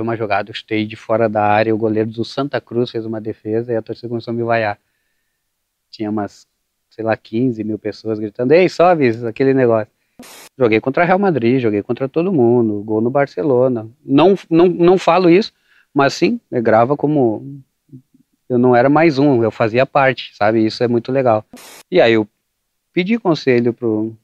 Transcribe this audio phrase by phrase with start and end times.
[0.00, 3.20] Uma jogada, eu chutei de fora da área, o goleiro do Santa Cruz fez uma
[3.20, 4.78] defesa e a torcida começou a me vaiar.
[5.90, 6.46] Tinha umas,
[6.90, 9.92] sei lá, 15 mil pessoas gritando, ei, sobe, aquele negócio.
[10.58, 13.88] Joguei contra Real Madrid, joguei contra todo mundo, gol no Barcelona.
[14.04, 15.52] Não, não, não falo isso,
[15.94, 17.62] mas sim, eu grava como
[18.48, 20.64] eu não era mais um, eu fazia parte, sabe?
[20.64, 21.44] Isso é muito legal.
[21.90, 22.26] E aí eu
[22.92, 24.16] pedi conselho pro,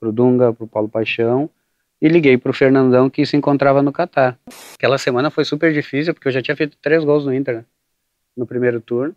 [0.00, 1.50] pro Dunga, pro Paulo Paixão,
[2.04, 4.38] e liguei pro Fernandão que se encontrava no Catar.
[4.74, 7.64] Aquela semana foi super difícil, porque eu já tinha feito três gols no Inter, né?
[8.36, 9.16] no primeiro turno.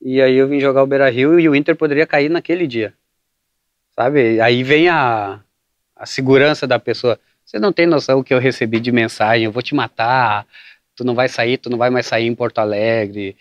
[0.00, 2.94] E aí eu vim jogar o Beira Rio e o Inter poderia cair naquele dia.
[3.94, 4.40] Sabe?
[4.40, 5.38] Aí vem a,
[5.94, 7.20] a segurança da pessoa.
[7.44, 10.46] Você não tem noção o que eu recebi de mensagem, eu vou te matar,
[10.96, 13.36] tu não vai sair, tu não vai mais sair em Porto Alegre.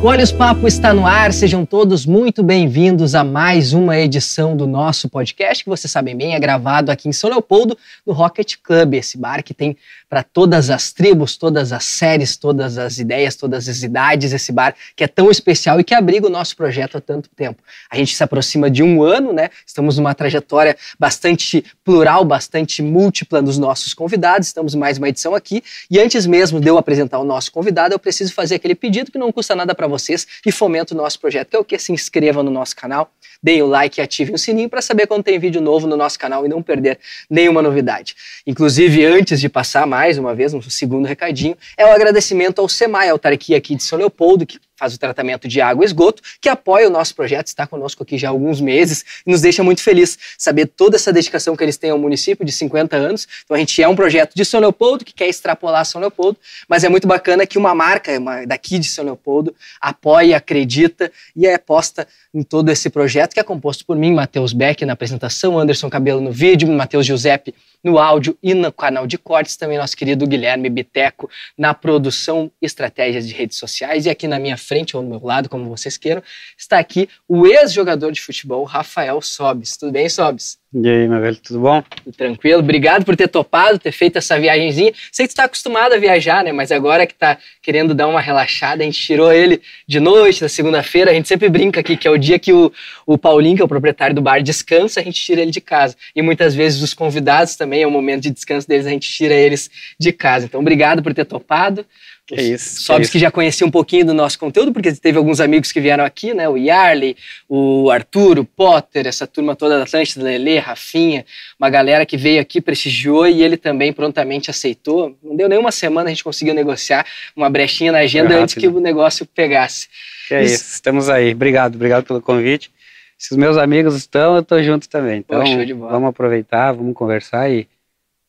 [0.00, 4.64] O Olhos Papo está no ar, sejam todos muito bem-vindos a mais uma edição do
[4.64, 8.94] nosso podcast, que vocês sabem bem, é gravado aqui em São Leopoldo, no Rocket Club,
[8.94, 9.76] esse bar que tem
[10.08, 14.72] para todas as tribos, todas as séries, todas as ideias, todas as idades, esse bar
[14.94, 17.60] que é tão especial e que abriga o nosso projeto há tanto tempo.
[17.90, 19.50] A gente se aproxima de um ano, né?
[19.66, 25.62] Estamos numa trajetória bastante plural, bastante múltipla dos nossos convidados, estamos mais uma edição aqui,
[25.90, 29.18] e antes mesmo de eu apresentar o nosso convidado, eu preciso fazer aquele pedido que
[29.18, 31.78] não custa nada para vocês e fomenta o nosso projeto, é o que?
[31.78, 33.10] Se inscrevam no nosso canal,
[33.42, 36.18] deem o like e ativem o sininho para saber quando tem vídeo novo no nosso
[36.18, 36.98] canal e não perder
[37.30, 38.14] nenhuma novidade.
[38.46, 43.08] Inclusive, antes de passar mais uma vez, um segundo recadinho, é o agradecimento ao SEMAI,
[43.10, 46.86] autarquia aqui de São Leopoldo, que faz o tratamento de água e esgoto, que apoia
[46.86, 50.16] o nosso projeto, está conosco aqui já há alguns meses e nos deixa muito feliz
[50.38, 53.26] saber toda essa dedicação que eles têm ao município de 50 anos.
[53.44, 56.84] Então a gente é um projeto de São Leopoldo que quer extrapolar São Leopoldo, mas
[56.84, 61.54] é muito bacana que uma marca uma, daqui de São Leopoldo apoia, acredita e é
[61.54, 65.90] aposta em todo esse projeto que é composto por mim, Matheus Beck na apresentação, Anderson
[65.90, 70.26] Cabelo no vídeo, Matheus Giuseppe no áudio e no canal de cortes, também nosso querido
[70.26, 75.08] Guilherme Biteco na produção estratégias de redes sociais e aqui na minha frente ou no
[75.08, 76.22] meu lado, como vocês queiram,
[76.56, 79.76] está aqui o ex-jogador de futebol Rafael Sobes.
[79.76, 80.58] Tudo bem, Sobes?
[80.70, 81.82] E aí, meu velho, tudo bom?
[82.14, 84.92] Tranquilo, obrigado por ter topado, ter feito essa viagemzinha.
[85.10, 86.52] Sei que tu tá acostumado a viajar, né?
[86.52, 90.48] Mas agora que tá querendo dar uma relaxada, a gente tirou ele de noite, na
[90.48, 91.10] segunda-feira.
[91.10, 92.70] A gente sempre brinca aqui que é o dia que o,
[93.06, 95.96] o Paulinho, que é o proprietário do bar, descansa, a gente tira ele de casa.
[96.14, 99.32] E muitas vezes os convidados também, é o momento de descanso deles, a gente tira
[99.32, 100.44] eles de casa.
[100.44, 101.86] Então, obrigado por ter topado.
[102.28, 102.82] Que isso.
[102.82, 105.80] Sobes que, que já conhecia um pouquinho do nosso conteúdo, porque teve alguns amigos que
[105.80, 106.46] vieram aqui, né?
[106.46, 107.16] O Yarley,
[107.48, 111.24] o Arthur, o Potter, essa turma toda da Atlântida, Lele, Rafinha,
[111.58, 115.16] uma galera que veio aqui, prestigiou e ele também prontamente aceitou.
[115.22, 118.78] Não deu nenhuma semana, a gente conseguiu negociar uma brechinha na agenda antes que o
[118.78, 119.88] negócio pegasse.
[120.28, 120.54] Que é isso.
[120.56, 121.32] isso, estamos aí.
[121.32, 122.70] Obrigado, obrigado pelo convite.
[123.16, 125.20] Se os meus amigos estão, eu tô junto também.
[125.20, 127.66] Então, Pô, vamos aproveitar, vamos conversar e,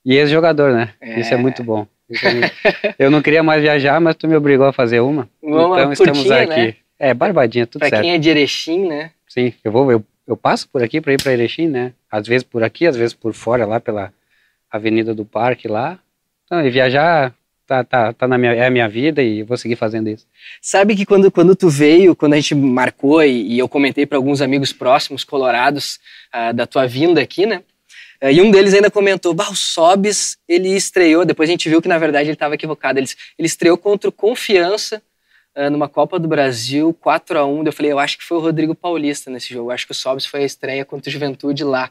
[0.06, 0.94] e ex-jogador, né?
[1.02, 1.20] É...
[1.20, 1.86] Isso é muito bom.
[2.98, 5.30] Eu não queria mais viajar, mas tu me obrigou a fazer uma.
[5.42, 6.48] uma então estamos aqui.
[6.48, 6.76] Né?
[6.98, 8.02] É, Barbadinha, tudo pra certo.
[8.02, 9.12] Pra quem é de Erechim, né?
[9.28, 11.94] Sim, eu vou, eu, eu passo por aqui para ir para Erechim, né?
[12.12, 14.12] Às vezes por aqui, às vezes por fora, lá pela
[14.70, 16.00] Avenida do Parque lá.
[16.46, 17.34] Então, e viajar
[17.70, 20.26] tá, tá, tá na minha, é a minha vida e vou seguir fazendo isso.
[20.60, 24.18] Sabe que quando, quando tu veio, quando a gente marcou e, e eu comentei para
[24.18, 26.00] alguns amigos próximos, colorados,
[26.34, 27.62] uh, da tua vinda aqui, né?
[28.22, 31.82] Uh, e um deles ainda comentou, bah, o Sobis, ele estreou, depois a gente viu
[31.82, 33.08] que na verdade ele estava equivocado, ele,
[33.38, 35.02] ele estreou contra o Confiança
[35.56, 38.42] uh, numa Copa do Brasil, 4 a 1 Eu falei, eu acho que foi o
[38.42, 41.64] Rodrigo Paulista nesse jogo, eu acho que o Sobis foi a estreia contra o Juventude
[41.64, 41.90] lá.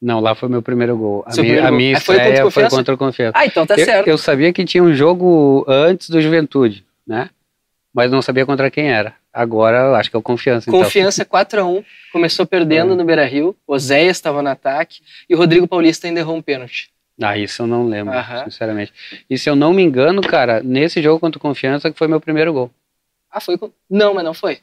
[0.00, 1.24] Não, lá foi meu primeiro gol.
[1.26, 3.32] A, minha, primeiro a minha estreia foi contra, foi contra o Confiança.
[3.36, 4.08] Ah, então tá eu, certo.
[4.08, 7.28] Eu sabia que tinha um jogo antes do Juventude, né?
[7.92, 9.14] Mas não sabia contra quem era.
[9.32, 10.70] Agora eu acho que é o Confiança.
[10.70, 11.40] Confiança então.
[11.40, 12.96] 4x1, começou perdendo é.
[12.96, 16.90] no Beira Rio, Oséias estava no ataque e o Rodrigo Paulista ainda errou um pênalti.
[17.20, 18.14] Ah, isso eu não lembro,
[18.44, 18.92] sinceramente.
[19.28, 22.20] E se eu não me engano, cara, nesse jogo contra o Confiança que foi meu
[22.20, 22.70] primeiro gol.
[23.30, 23.58] Ah, foi?
[23.88, 24.60] Não, mas não foi.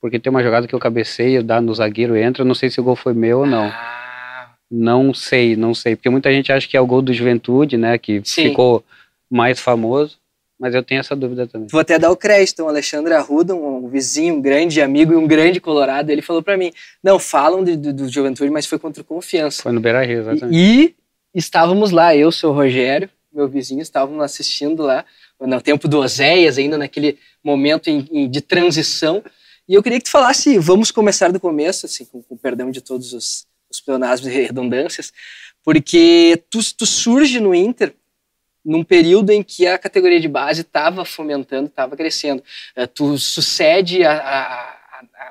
[0.00, 2.80] Porque tem uma jogada que eu cabeceio, dá no zagueiro, entra, eu não sei se
[2.80, 3.66] o gol foi meu ou não.
[3.66, 4.54] Ah.
[4.70, 5.94] Não sei, não sei.
[5.94, 7.98] Porque muita gente acha que é o gol do Juventude, né?
[7.98, 8.48] Que Sim.
[8.48, 8.82] ficou
[9.30, 10.18] mais famoso.
[10.62, 11.66] Mas eu tenho essa dúvida também.
[11.68, 12.62] Vou até dar o crédito.
[12.62, 16.56] O Alexandre Arruda, um vizinho, um grande amigo e um grande colorado, ele falou para
[16.56, 16.72] mim:
[17.02, 19.64] não, falam de, do, do, Juventude, mas foi contra o Confiança.
[19.64, 20.56] Foi no Beira Rio, exatamente.
[20.56, 20.94] E,
[21.34, 25.04] e estávamos lá, eu, seu Rogério, meu vizinho, estávamos assistindo lá,
[25.40, 29.20] no tempo do Oséias, ainda naquele momento em, em, de transição.
[29.68, 32.80] E eu queria que tu falasse, vamos começar do começo, assim, com, com perdão de
[32.80, 35.12] todos os, os pleonasmos e redundâncias,
[35.64, 37.92] porque tu, tu surge no Inter
[38.64, 42.42] num período em que a categoria de base estava fomentando, estava crescendo.
[42.76, 44.42] Uh, tu sucede a, a,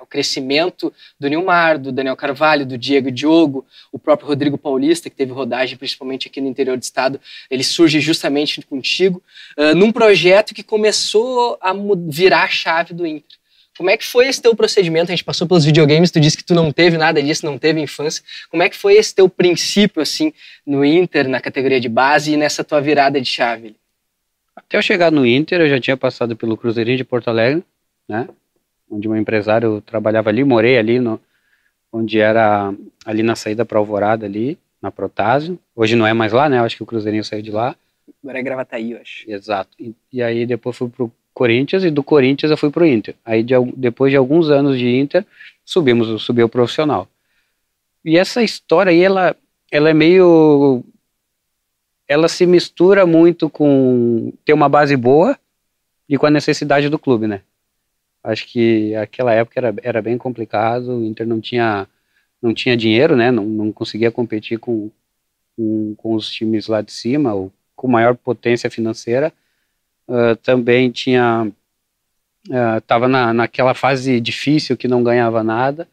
[0.01, 5.15] a, crescimento do Nilmar, do Daniel Carvalho, do Diego Diogo, o próprio Rodrigo Paulista, que
[5.15, 7.19] teve rodagem principalmente aqui no interior do estado,
[7.49, 9.23] ele surge justamente contigo,
[9.57, 11.73] uh, num projeto que começou a
[12.07, 13.40] virar a chave do Inter.
[13.81, 15.11] Como é que foi esse teu procedimento?
[15.11, 17.81] A gente passou pelos videogames, tu disse que tu não teve nada disso, não teve
[17.81, 18.23] infância.
[18.47, 20.31] Como é que foi esse teu princípio, assim,
[20.63, 23.75] no Inter, na categoria de base e nessa tua virada de chave?
[24.55, 27.63] Até eu chegar no Inter, eu já tinha passado pelo Cruzeirinho de Porto Alegre,
[28.07, 28.29] né?
[28.87, 31.19] Onde um empresário trabalhava ali, morei ali, no,
[31.91, 32.71] onde era
[33.03, 35.57] ali na saída para Alvorada, ali, na Protásio.
[35.75, 36.59] Hoje não é mais lá, né?
[36.59, 37.75] Eu acho que o Cruzeirinho saiu de lá.
[38.23, 39.27] Agora é Gravataí, eu acho.
[39.27, 39.71] Exato.
[39.79, 43.15] E, e aí depois fui pro Corinthians e do Corinthians eu fui pro Inter.
[43.25, 45.25] Aí de, depois de alguns anos de Inter,
[45.65, 47.07] subimos, subiu o profissional.
[48.03, 49.35] E essa história aí, ela,
[49.71, 50.83] ela é meio
[52.11, 55.39] ela se mistura muito com ter uma base boa
[56.09, 57.41] e com a necessidade do clube, né?
[58.21, 61.87] Acho que aquela época era, era bem complicado, o Inter não tinha,
[62.41, 63.31] não tinha dinheiro, né?
[63.31, 64.91] Não, não conseguia competir com,
[65.55, 69.31] com, com os times lá de cima, ou com maior potência financeira.
[70.07, 71.51] Uh, também tinha
[72.77, 75.88] estava uh, na, naquela fase difícil que não ganhava nada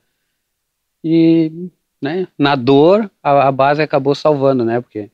[1.05, 1.71] e
[2.01, 4.81] né, na dor a, a, base acabou salvando, né?
[4.81, 5.11] Porque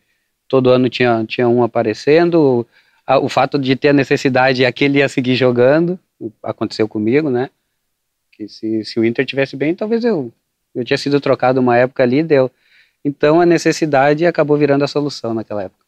[0.49, 2.67] todo ano tinha, tinha um aparecendo.
[3.09, 5.99] O, o fato de ter a necessidade, aquele ia seguir jogando,
[6.43, 7.51] aconteceu comigo, né?
[8.33, 10.33] Que se, se o Inter tivesse bem, talvez eu
[10.75, 12.51] eu tinha sido trocado uma época ali, deu.
[13.05, 15.84] Então a necessidade acabou virando a solução naquela época.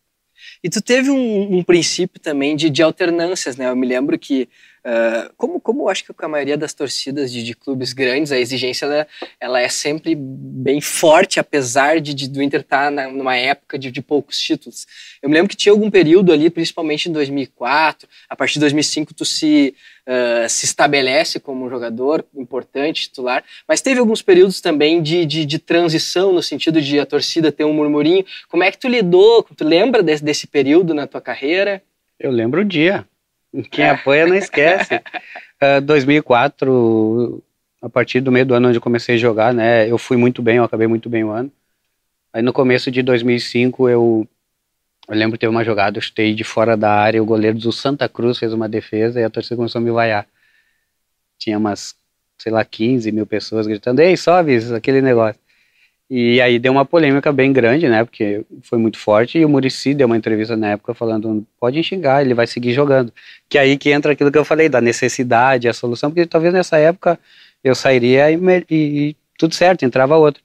[0.63, 3.69] E tu teve um, um princípio também de, de alternâncias, né?
[3.69, 4.49] Eu me lembro que
[4.87, 8.87] Uh, como, como acho que a maioria das torcidas de, de clubes grandes, a exigência
[8.87, 9.09] ela,
[9.41, 13.91] ela, é sempre bem forte, apesar de, de do Inter estar tá numa época de,
[13.91, 14.87] de, poucos títulos.
[15.21, 19.13] Eu me lembro que tinha algum período ali, principalmente em 2004, a partir de 2005
[19.13, 19.75] tu se,
[20.07, 25.45] uh, se estabelece como um jogador importante, titular, mas teve alguns períodos também de, de,
[25.45, 28.25] de, transição, no sentido de a torcida ter um murmurinho.
[28.49, 31.83] Como é que tu lidou, tu lembra desse, desse período na tua carreira?
[32.21, 33.05] Eu lembro o dia.
[33.71, 35.01] Quem apoia não esquece.
[35.57, 37.43] Uh, 2004,
[37.81, 40.43] a partir do meio do ano onde eu comecei a jogar, né, eu fui muito
[40.43, 41.51] bem, eu acabei muito bem o ano.
[42.31, 44.29] Aí no começo de 2005 eu,
[45.09, 47.73] eu lembro que teve uma jogada, eu chutei de fora da área, o goleiro do
[47.73, 50.27] Santa Cruz fez uma defesa e a torcida começou a me vaiar.
[51.39, 51.95] Tinha umas,
[52.37, 55.41] sei lá, 15 mil pessoas gritando, ei, sobe aquele negócio.
[56.09, 58.05] E aí deu uma polêmica bem grande, né?
[58.05, 59.39] Porque foi muito forte.
[59.39, 63.13] E o Murici deu uma entrevista na época falando: pode xingar, ele vai seguir jogando.
[63.49, 66.79] Que aí que entra aquilo que eu falei, da necessidade, a solução, porque talvez nessa
[66.79, 67.19] época
[67.63, 68.37] eu sairia e,
[68.71, 70.43] e, e tudo certo, entrava outro.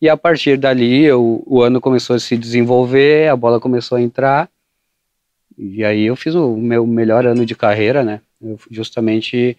[0.00, 4.02] E a partir dali eu, o ano começou a se desenvolver, a bola começou a
[4.02, 4.50] entrar.
[5.56, 8.20] E aí eu fiz o meu melhor ano de carreira, né?
[8.42, 9.56] Eu, justamente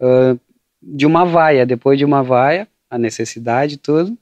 [0.00, 0.38] uh,
[0.82, 4.16] de uma vaia, depois de uma vaia, a necessidade, tudo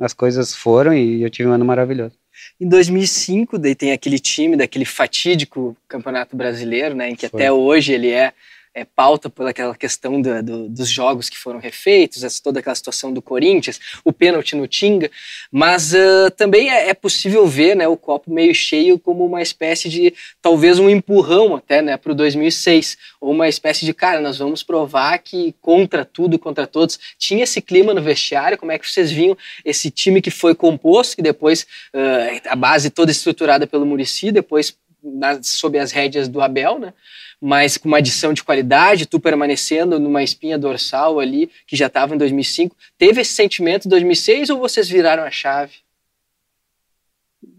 [0.00, 2.14] as coisas foram e eu tive um ano maravilhoso.
[2.60, 7.40] Em 2005, daí tem aquele time daquele fatídico Campeonato Brasileiro, né, em que Foi.
[7.40, 8.32] até hoje ele é
[8.74, 12.74] é, pauta por aquela questão do, do, dos jogos que foram refeitos, essa, toda aquela
[12.74, 15.10] situação do Corinthians, o pênalti no Tinga,
[15.50, 19.88] mas uh, também é, é, possível ver né, o copo meio cheio como uma espécie
[19.88, 24.38] de, talvez um empurrão até né, para o 2006, ou uma espécie de, cara, nós
[24.38, 28.90] vamos provar que contra tudo, contra todos, tinha esse clima no vestiário, como é que
[28.90, 31.62] vocês viam esse time que foi composto, que depois
[31.94, 34.76] uh, a base toda estruturada pelo Murici, depois
[35.14, 36.92] na, sob as rédeas do Abel, né?
[37.40, 42.14] mas com uma adição de qualidade, tu permanecendo numa espinha dorsal ali, que já estava
[42.14, 42.76] em 2005.
[42.96, 45.74] Teve esse sentimento em 2006 ou vocês viraram a chave?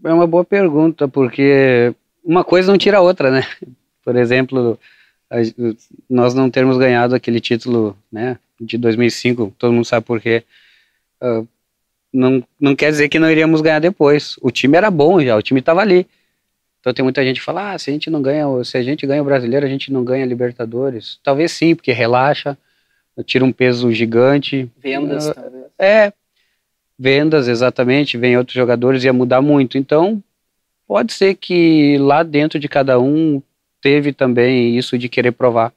[0.04, 3.46] É uma boa pergunta, porque uma coisa não tira a outra, né?
[4.04, 4.78] Por exemplo,
[6.08, 10.42] nós não termos ganhado aquele título né, de 2005, todo mundo sabe por quê.
[11.22, 11.46] Uh,
[12.12, 14.36] não, não quer dizer que não iríamos ganhar depois.
[14.40, 16.06] O time era bom já, o time estava ali.
[16.80, 19.06] Então tem muita gente que fala, ah, se a gente não ganha, se a gente
[19.06, 21.18] ganha o brasileiro, a gente não ganha Libertadores.
[21.22, 22.56] Talvez sim, porque relaxa,
[23.24, 24.70] tira um peso gigante.
[24.78, 25.64] Vendas, uh, talvez.
[25.78, 26.12] É,
[26.98, 29.76] vendas, exatamente, vem outros jogadores, ia mudar muito.
[29.76, 30.22] Então,
[30.86, 33.42] pode ser que lá dentro de cada um
[33.80, 35.72] teve também isso de querer provar.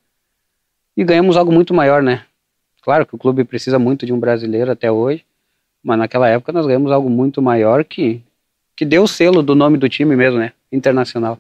[0.95, 2.24] E ganhamos algo muito maior, né?
[2.81, 5.25] Claro que o clube precisa muito de um brasileiro até hoje,
[5.81, 8.22] mas naquela época nós ganhamos algo muito maior que,
[8.75, 10.53] que deu o selo do nome do time mesmo, né?
[10.74, 11.39] internacional.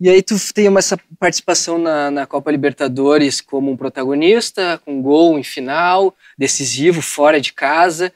[0.00, 5.02] E aí tu tem uma, essa participação na, na Copa Libertadores como um protagonista, com
[5.02, 8.12] gol em final, decisivo, fora de casa.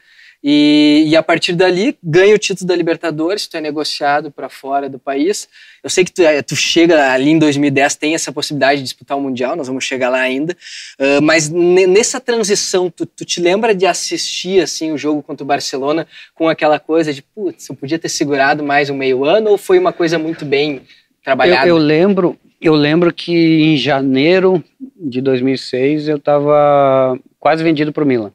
[0.46, 4.90] E, e, a partir dali ganha o título da Libertadores, tu é negociado para fora
[4.90, 5.48] do país.
[5.82, 9.16] Eu sei que tu, é, tu, chega ali em 2010, tem essa possibilidade de disputar
[9.16, 10.54] o Mundial, nós vamos chegar lá ainda.
[11.00, 15.46] Uh, mas nessa transição, tu, tu, te lembra de assistir assim o jogo contra o
[15.46, 19.56] Barcelona com aquela coisa de, putz, eu podia ter segurado mais um meio ano ou
[19.56, 20.82] foi uma coisa muito bem
[21.24, 21.66] trabalhada?
[21.66, 24.62] Eu, eu lembro, eu lembro que em janeiro
[24.94, 28.30] de 2006 eu estava quase vendido para o Milan.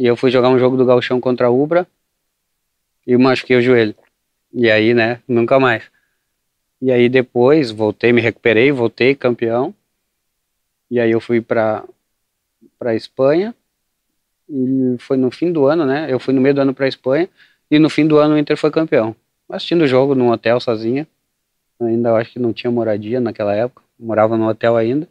[0.00, 1.86] E eu fui jogar um jogo do Galchão contra a Ubra
[3.06, 3.94] e machuquei o joelho.
[4.50, 5.90] E aí, né, nunca mais.
[6.80, 9.74] E aí depois voltei, me recuperei, voltei campeão.
[10.90, 11.84] E aí eu fui para
[12.78, 13.54] para Espanha.
[14.48, 16.06] E foi no fim do ano, né?
[16.10, 17.28] Eu fui no meio do ano para Espanha
[17.70, 19.14] e no fim do ano o Inter foi campeão.
[19.50, 21.06] Assistindo o jogo num hotel sozinha.
[21.78, 25.06] Ainda acho que não tinha moradia naquela época, morava no hotel ainda.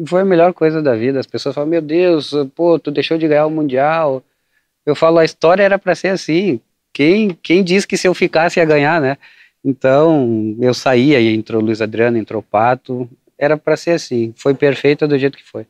[0.00, 1.20] E foi a melhor coisa da vida.
[1.20, 4.24] As pessoas falam: Meu Deus, pô, tu deixou de ganhar o Mundial.
[4.86, 6.58] Eu falo: A história era para ser assim.
[6.90, 9.18] Quem, quem disse que se eu ficasse ia ganhar, né?
[9.62, 13.06] Então eu saí, aí entrou Luiz Adriano, entrou Pato.
[13.36, 14.32] Era para ser assim.
[14.36, 15.66] Foi perfeito do jeito que foi.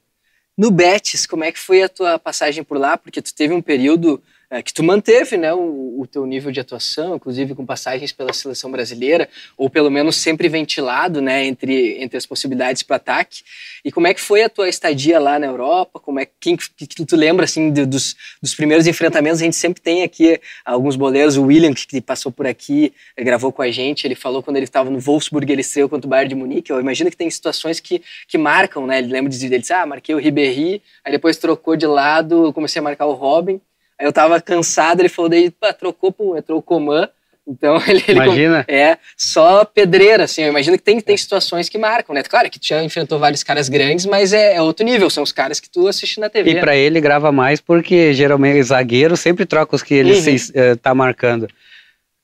[0.56, 2.96] No Betis, como é que foi a tua passagem por lá?
[2.96, 6.58] Porque tu teve um período é, que tu manteve né, o, o, teu nível de
[6.58, 12.18] atuação, inclusive com passagens pela seleção brasileira, ou pelo menos sempre ventilado né, entre, entre
[12.18, 13.42] as possibilidades para ataque.
[13.84, 16.00] E como é que foi a tua estadia lá na Europa?
[16.00, 19.40] Como é que, que tu lembra assim de, dos, dos primeiros enfrentamentos?
[19.40, 23.62] A gente sempre tem aqui alguns boleiros, o William que, passou por aqui, gravou com
[23.62, 26.34] a gente, ele falou quando ele estava no Wolfsburg, ele estreou contra o Bayern de
[26.34, 26.70] Munique.
[26.70, 28.98] Eu imagino que tem situações que, que marcam, né?
[28.98, 32.80] Ele lembra de ele disse, ah, marquei o Ribéry, aí depois trocou de lado, comecei
[32.80, 33.60] a marcar o Robin.
[34.00, 37.06] Aí eu tava cansado, ele falou, daí, pá, trocou pro, entrou o Coman.
[37.46, 38.64] Então ele, ele Imagina.
[38.66, 40.42] é só pedreira, assim.
[40.42, 42.22] Eu imagino que tem, tem situações que marcam, né?
[42.22, 45.32] Claro que tu já enfrentou vários caras grandes, mas é, é outro nível, são os
[45.32, 46.52] caras que tu assiste na TV.
[46.52, 50.38] E para ele grava mais porque geralmente zagueiro sempre troca os que ele uhum.
[50.38, 51.46] se, uh, tá marcando.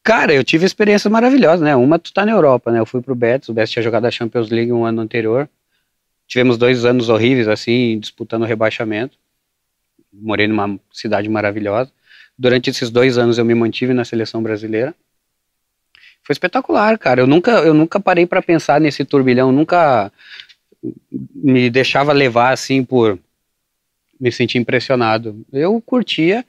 [0.03, 1.77] Cara, eu tive experiência maravilhosa, né?
[1.77, 2.79] Uma, tu tá na Europa, né?
[2.79, 5.49] Eu fui pro Betis, o Betis tinha jogado a Champions League um ano anterior.
[6.27, 9.19] Tivemos dois anos horríveis, assim, disputando o rebaixamento
[10.21, 11.91] morei numa cidade maravilhosa.
[12.39, 14.95] Durante esses dois anos eu me mantive na seleção brasileira.
[16.23, 17.21] Foi espetacular, cara.
[17.21, 20.13] Eu nunca, eu nunca parei para pensar nesse turbilhão, nunca
[21.35, 23.19] me deixava levar assim por
[24.19, 25.45] me sentir impressionado.
[25.53, 26.45] Eu curtia,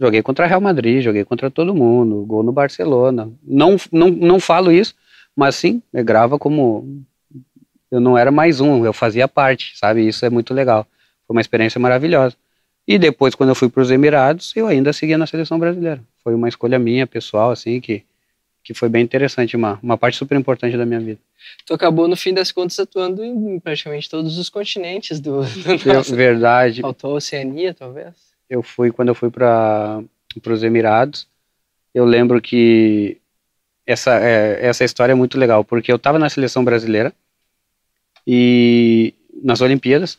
[0.00, 3.30] joguei contra Real Madrid, joguei contra todo mundo, gol no Barcelona.
[3.42, 4.94] Não, não, não falo isso,
[5.36, 7.04] mas sim, me grava como
[7.90, 10.06] eu não era mais um, eu fazia parte, sabe?
[10.06, 10.86] Isso é muito legal.
[11.26, 12.36] Foi uma experiência maravilhosa.
[12.90, 16.02] E depois, quando eu fui para os Emirados, eu ainda seguia na seleção brasileira.
[16.24, 18.02] Foi uma escolha minha, pessoal, assim, que,
[18.64, 21.20] que foi bem interessante, uma, uma parte super importante da minha vida.
[21.64, 26.16] Tu acabou, no fim das contas, atuando em praticamente todos os continentes do, do nosso...
[26.16, 26.80] Verdade.
[26.80, 28.12] Faltou a Oceania, talvez?
[28.48, 30.02] Eu fui, quando eu fui para
[30.48, 31.28] os Emirados,
[31.94, 33.18] eu lembro que
[33.86, 37.12] essa, é, essa história é muito legal, porque eu estava na seleção brasileira
[38.26, 40.18] e nas Olimpíadas,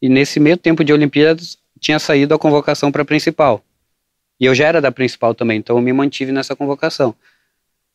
[0.00, 3.62] e nesse meio tempo de Olimpíadas tinha saído a convocação para a principal.
[4.38, 7.14] E eu já era da principal também, então eu me mantive nessa convocação.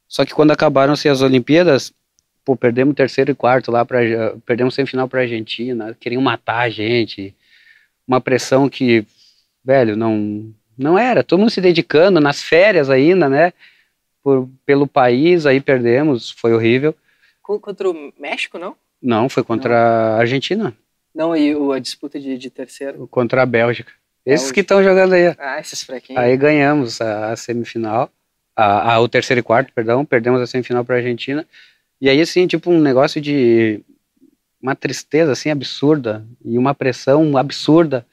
[0.08, 1.94] Só que quando acabaram-se as Olimpíadas,
[2.44, 4.00] pô, perdemos terceiro e quarto lá, pra,
[4.46, 7.36] perdemos semifinal para Argentina, queriam matar a gente.
[8.08, 9.06] Uma pressão que,
[9.64, 11.24] velho, não, não era.
[11.24, 13.54] Todo mundo se dedicando, nas férias ainda, né?
[14.24, 16.96] Por, pelo país, aí perdemos, foi horrível.
[17.42, 18.76] Contra o México, não?
[19.02, 19.78] Não, foi contra não.
[19.78, 20.76] a Argentina.
[21.14, 23.08] Não, e a disputa de, de terceiro?
[23.08, 23.92] Contra a Bélgica.
[24.26, 24.54] Esses Bélgica.
[24.54, 25.36] que estão jogando aí.
[25.38, 26.22] Ah, esses fraquinhos.
[26.22, 28.10] Aí ganhamos a, a semifinal,
[28.56, 31.46] a, a, o terceiro e quarto, perdão, perdemos a semifinal para a Argentina.
[32.00, 33.84] E aí, assim, tipo, um negócio de
[34.62, 38.06] uma tristeza, assim, absurda, e uma pressão absurda.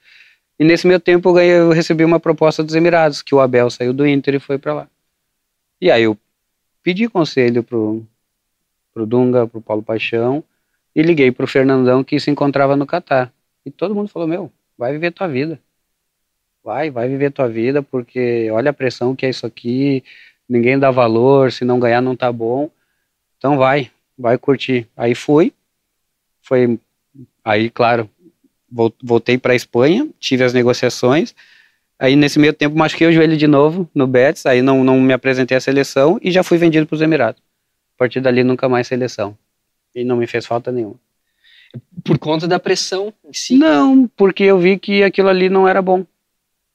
[0.58, 3.70] E nesse meio tempo eu, ganhei, eu recebi uma proposta dos Emirados, que o Abel
[3.70, 4.88] saiu do Inter e foi para lá.
[5.80, 6.18] E aí eu
[6.82, 8.04] pedi conselho pro,
[8.92, 10.42] pro Dunga, pro Paulo Paixão,
[10.98, 13.32] e liguei para o Fernandão que se encontrava no Catar.
[13.64, 15.60] E todo mundo falou: Meu, vai viver tua vida.
[16.64, 20.02] Vai, vai viver tua vida, porque olha a pressão que é isso aqui,
[20.48, 22.68] ninguém dá valor, se não ganhar não tá bom.
[23.36, 24.88] Então vai, vai curtir.
[24.96, 25.52] Aí fui,
[26.42, 26.80] foi,
[27.44, 28.10] aí claro,
[29.00, 31.32] voltei para Espanha, tive as negociações,
[31.96, 35.12] aí nesse meio tempo machuquei o joelho de novo no Betis, aí não, não me
[35.12, 37.40] apresentei à seleção e já fui vendido para os Emirados.
[37.94, 39.38] A partir dali nunca mais seleção
[39.94, 40.96] e não me fez falta nenhuma.
[42.04, 43.56] Por conta da pressão em si?
[43.56, 46.04] Não, porque eu vi que aquilo ali não era bom.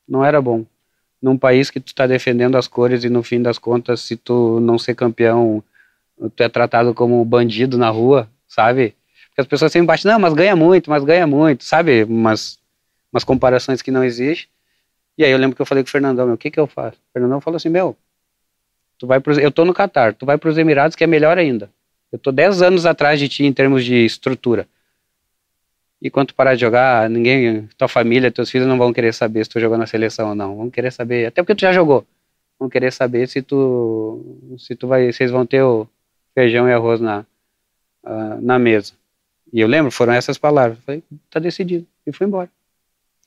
[0.07, 0.65] Não era bom.
[1.21, 4.59] Num país que tu está defendendo as cores e no fim das contas, se tu
[4.59, 5.63] não ser campeão,
[6.35, 8.95] tu é tratado como bandido na rua, sabe?
[9.29, 12.03] Porque as pessoas sempre batem, não, mas ganha muito, mas ganha muito, sabe?
[12.03, 12.59] Umas,
[13.11, 14.47] umas comparações que não existem.
[15.17, 16.67] E aí eu lembro que eu falei com o Fernandão, meu, o que que eu
[16.67, 16.97] faço?
[16.97, 17.95] O Fernandão falou assim, meu,
[18.97, 21.37] tu vai pros, eu tô no Catar, tu vai para os Emirados que é melhor
[21.37, 21.69] ainda.
[22.13, 24.67] Eu tô 10 anos atrás de ti em termos de estrutura.
[25.99, 29.49] E quando parar de jogar, ninguém, tua família, teus filhos não vão querer saber se
[29.49, 30.55] tu jogou na seleção ou não.
[30.55, 32.05] Vão querer saber, até porque tu já jogou.
[32.59, 35.87] Vão querer saber se tu, se tu vai, vocês vão ter o
[36.35, 37.25] feijão e arroz na,
[38.03, 38.93] uh, na mesa.
[39.51, 40.77] E eu lembro, foram essas palavras.
[40.77, 41.87] Eu falei, tá decidido.
[42.05, 42.49] E fui embora.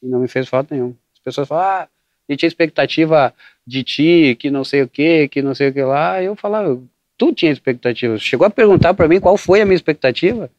[0.00, 0.94] E não me fez falta nenhuma.
[1.12, 1.88] As pessoas falam, ah,
[2.28, 3.34] e tinha expectativa
[3.66, 6.22] de ti, que não sei o que, que não sei o que lá.
[6.22, 6.80] Eu falava,
[7.16, 8.18] tu tinha expectativa.
[8.18, 10.50] Chegou a perguntar para mim qual foi a minha expectativa.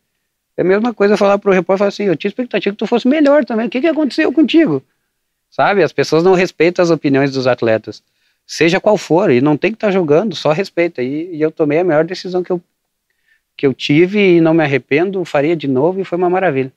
[0.56, 3.08] É a mesma coisa falar pro repórter falar assim, eu tinha expectativa que tu fosse
[3.08, 3.68] melhor também.
[3.68, 4.84] O que, que aconteceu contigo?
[5.52, 5.84] Sabe?
[5.84, 8.04] As pessoas não respeitam as opiniões dos atletas.
[8.46, 11.04] Seja qual for, e não tem que estar tá jogando, só respeita.
[11.04, 12.62] E, e, eu tomei a melhor decisão que eu,
[13.56, 16.72] que eu tive e não me arrependo, faria de novo e foi uma maravilha.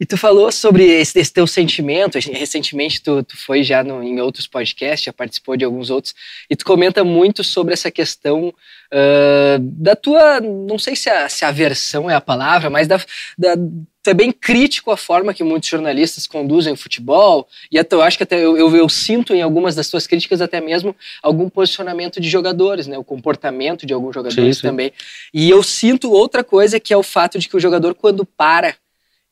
[0.00, 4.20] E tu falou sobre esse, esse teu sentimento, recentemente tu, tu foi já no, em
[4.20, 6.12] outros podcasts, já participou de alguns outros,
[6.50, 11.44] e tu comenta muito sobre essa questão uh, da tua, não sei se a, se
[11.44, 13.00] a aversão é a palavra, mas da,
[13.38, 17.94] da, tu é bem crítico à forma que muitos jornalistas conduzem o futebol, e até,
[17.94, 20.96] eu acho que até eu, eu, eu, sinto em algumas das tuas críticas até mesmo
[21.22, 24.66] algum posicionamento de jogadores, né, o comportamento de alguns jogadores sim, sim.
[24.66, 24.92] também.
[25.32, 28.74] E eu sinto outra coisa que é o fato de que o jogador quando para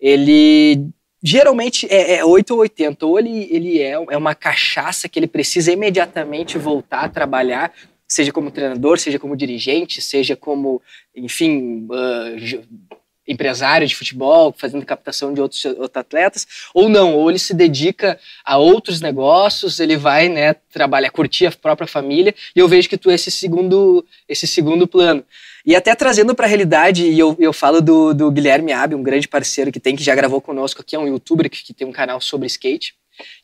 [0.00, 0.88] ele
[1.22, 3.06] geralmente é, é 8 ou 80.
[3.06, 7.72] Ou ele, ele é, é uma cachaça que ele precisa imediatamente voltar a trabalhar,
[8.08, 10.80] seja como treinador, seja como dirigente, seja como,
[11.14, 12.90] enfim, uh,
[13.30, 18.18] empresário de futebol, fazendo captação de outros, outros atletas, ou não, ou ele se dedica
[18.44, 22.98] a outros negócios, ele vai, né, trabalhar, curtir a própria família, e eu vejo que
[22.98, 25.24] tu é esse segundo, esse segundo plano.
[25.64, 29.02] E até trazendo para a realidade, e eu, eu falo do, do Guilherme Abe, um
[29.02, 31.86] grande parceiro que tem, que já gravou conosco aqui, é um youtuber que, que tem
[31.86, 32.94] um canal sobre skate.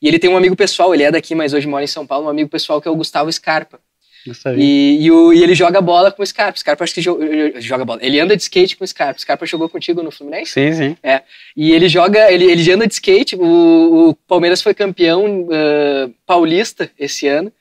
[0.00, 2.26] E ele tem um amigo pessoal, ele é daqui, mas hoje mora em São Paulo,
[2.26, 3.78] um amigo pessoal que é o Gustavo Scarpa.
[4.56, 6.58] E, e, o, e, ele joga bola com o Scarpa.
[6.58, 8.00] Scarpa acho que joga, joga bola.
[8.02, 9.18] Ele anda de skate com o Scarpa.
[9.18, 10.52] O Scarpa jogou contigo no Fluminense?
[10.52, 10.96] Sim, sim.
[11.02, 11.22] É.
[11.56, 13.36] E ele joga, ele, ele anda de skate.
[13.36, 17.52] O, o Palmeiras foi campeão uh, paulista esse ano.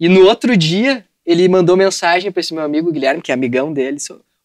[0.00, 3.72] E no outro dia, ele mandou mensagem para esse meu amigo Guilherme, que é amigão
[3.72, 3.98] dele,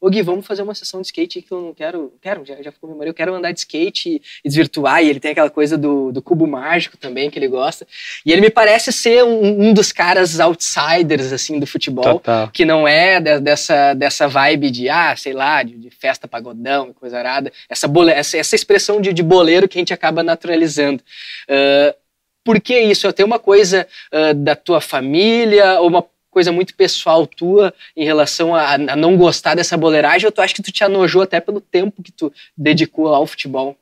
[0.03, 2.13] Ô Gui, vamos fazer uma sessão de skate que eu não quero.
[2.21, 3.09] Quero, já, já ficou memória.
[3.09, 5.01] Eu quero andar de skate e, desvirtuar.
[5.01, 7.87] E ele tem aquela coisa do, do cubo mágico também que ele gosta.
[8.25, 12.03] E ele me parece ser um, um dos caras outsiders, assim, do futebol.
[12.03, 12.49] Total.
[12.49, 16.89] Que não é de, dessa, dessa vibe de, ah, sei lá, de, de festa pagodão
[16.89, 17.49] e coisa arada.
[17.69, 21.01] Essa, bole, essa, essa expressão de, de boleiro que a gente acaba naturalizando.
[21.47, 21.95] Uh,
[22.43, 23.13] por que isso?
[23.13, 28.55] Tem uma coisa uh, da tua família, ou uma coisa muito pessoal tua em relação
[28.55, 31.61] a, a, não gostar dessa boleiragem, ou tu acha que tu te anojou até pelo
[31.61, 33.77] tempo que tu dedicou ao futebol?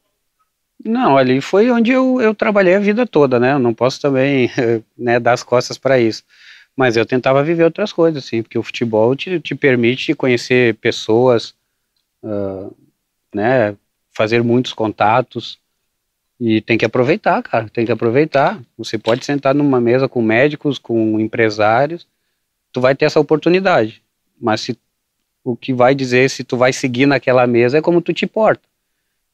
[0.84, 3.54] Não, ali foi onde eu, eu trabalhei a vida toda, né?
[3.54, 4.52] Eu não posso também
[4.98, 6.24] né, dar as costas para isso.
[6.76, 11.54] Mas eu tentava viver outras coisas, assim, porque o futebol te, te permite conhecer pessoas,
[12.24, 12.76] uh,
[13.34, 13.76] né?
[14.12, 15.60] Fazer muitos contatos.
[16.40, 18.60] E tem que aproveitar, cara, tem que aproveitar.
[18.76, 22.08] Você pode sentar numa mesa com médicos, com empresários,
[22.72, 24.02] tu vai ter essa oportunidade.
[24.40, 24.78] Mas se
[25.44, 28.64] o que vai dizer se tu vai seguir naquela mesa é como tu te porta.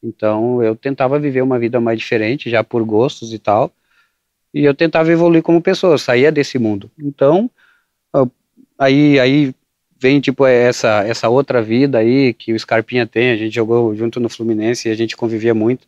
[0.01, 3.71] Então eu tentava viver uma vida mais diferente, já por gostos e tal,
[4.53, 6.89] e eu tentava evoluir como pessoa, saía desse mundo.
[6.97, 7.49] Então
[8.77, 9.53] aí aí
[9.99, 14.19] vem tipo essa essa outra vida aí que o Scarpinha tem, a gente jogou junto
[14.19, 15.87] no Fluminense e a gente convivia muito,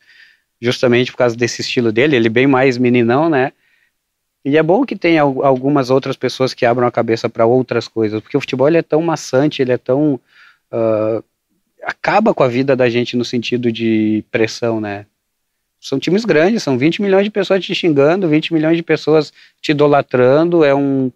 [0.59, 3.53] justamente por causa desse estilo dele, ele bem mais meninão, né?
[4.43, 8.21] E é bom que tenha algumas outras pessoas que abram a cabeça para outras coisas,
[8.21, 10.19] porque o futebol ele é tão maçante, ele é tão.
[10.71, 11.23] Uh,
[11.84, 15.06] acaba com a vida da gente no sentido de pressão, né?
[15.80, 19.71] São times grandes, são 20 milhões de pessoas te xingando, 20 milhões de pessoas te
[19.71, 21.12] idolatrando, é um,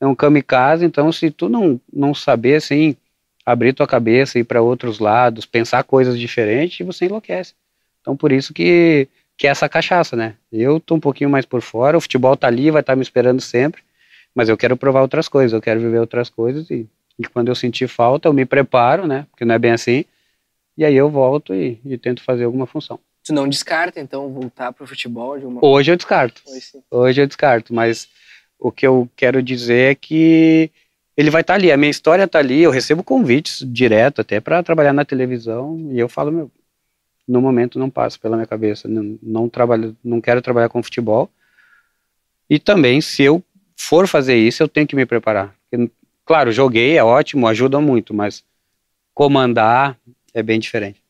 [0.00, 2.96] é um kamikaze, então se tu não, não saber, assim,
[3.44, 7.54] abrir tua cabeça, ir para outros lados, pensar coisas diferentes, você enlouquece.
[8.00, 10.34] Então por isso que que é essa cachaça, né?
[10.50, 13.02] Eu tô um pouquinho mais por fora, o futebol tá ali, vai estar tá me
[13.02, 13.82] esperando sempre,
[14.34, 17.54] mas eu quero provar outras coisas, eu quero viver outras coisas e, e, quando eu
[17.54, 19.26] sentir falta, eu me preparo, né?
[19.30, 20.04] Porque não é bem assim,
[20.76, 22.98] e aí eu volto e, e tento fazer alguma função.
[23.24, 25.38] Tu não descarta, então, voltar pro futebol?
[25.38, 25.64] De uma...
[25.64, 26.42] Hoje eu descarto.
[26.46, 28.08] Hoje, Hoje eu descarto, mas
[28.58, 30.70] o que eu quero dizer é que
[31.16, 34.38] ele vai estar tá ali, a minha história está ali, eu recebo convites direto até
[34.38, 36.50] para trabalhar na televisão e eu falo, meu,
[37.26, 38.86] no momento não passa pela minha cabeça.
[38.88, 41.30] Não, não trabalho, não quero trabalhar com futebol.
[42.48, 43.42] E também, se eu
[43.76, 45.54] for fazer isso, eu tenho que me preparar.
[45.68, 45.90] Porque,
[46.24, 48.44] claro, joguei, é ótimo, ajuda muito, mas
[49.12, 49.98] comandar
[50.32, 51.02] é bem diferente.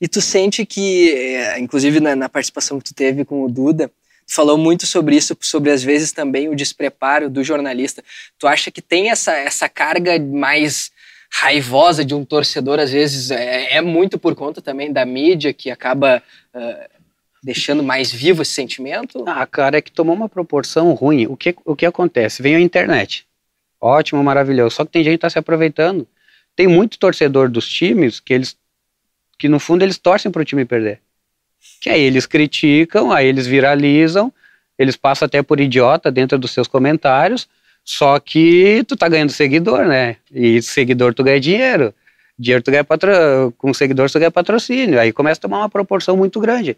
[0.00, 3.90] E tu sente que, é, inclusive na, na participação que tu teve com o Duda,
[4.26, 8.02] falou muito sobre isso, sobre às vezes também o despreparo do jornalista.
[8.38, 10.91] Tu acha que tem essa, essa carga mais
[11.32, 15.70] raivosa de um torcedor, às vezes, é, é muito por conta também da mídia que
[15.70, 16.22] acaba
[16.54, 17.02] uh,
[17.42, 19.24] deixando mais vivo esse sentimento?
[19.26, 21.26] Ah, cara, é que tomou uma proporção ruim.
[21.26, 22.42] O que, o que acontece?
[22.42, 23.26] Vem a internet.
[23.80, 24.76] Ótimo, maravilhoso.
[24.76, 26.06] Só que tem gente que está se aproveitando.
[26.54, 28.56] Tem muito torcedor dos times que eles
[29.38, 31.00] que no fundo eles torcem para o time perder.
[31.80, 34.32] Que aí eles criticam, aí eles viralizam,
[34.78, 37.48] eles passam até por idiota dentro dos seus comentários,
[37.84, 40.16] só que tu tá ganhando seguidor, né?
[40.32, 41.92] E seguidor tu ganha dinheiro.
[42.38, 43.52] Dinheiro tu ganha patro...
[43.58, 44.98] com seguidor tu ganha patrocínio.
[44.98, 46.76] Aí começa a tomar uma proporção muito grande.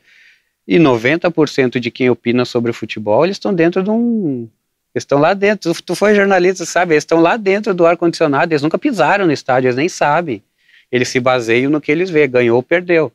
[0.67, 4.49] E 90% de quem opina sobre o futebol, eles estão dentro de um.
[4.95, 5.75] Eles estão lá dentro.
[5.83, 6.95] Tu, foi jornalista, sabe?
[6.95, 10.43] Eles estão lá dentro do ar-condicionado, eles nunca pisaram no estádio, eles nem sabem.
[10.91, 13.13] Eles se baseiam no que eles vê, ganhou ou perdeu.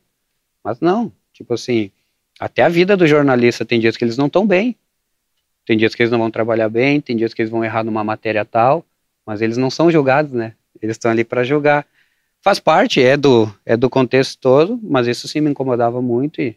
[0.63, 1.89] Mas não, tipo assim,
[2.39, 4.75] até a vida do jornalista tem dias que eles não estão bem.
[5.69, 8.03] Tem dias que eles não vão trabalhar bem, tem dias que eles vão errar numa
[8.03, 8.83] matéria tal,
[9.23, 10.53] mas eles não são julgados, né?
[10.81, 11.85] Eles estão ali para julgar.
[12.41, 16.55] Faz parte, é do, é do contexto todo, mas isso sim me incomodava muito e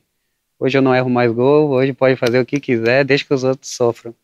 [0.59, 3.43] Hoje eu não erro mais gol, hoje pode fazer o que quiser, deixa que os
[3.45, 4.15] outros sofram.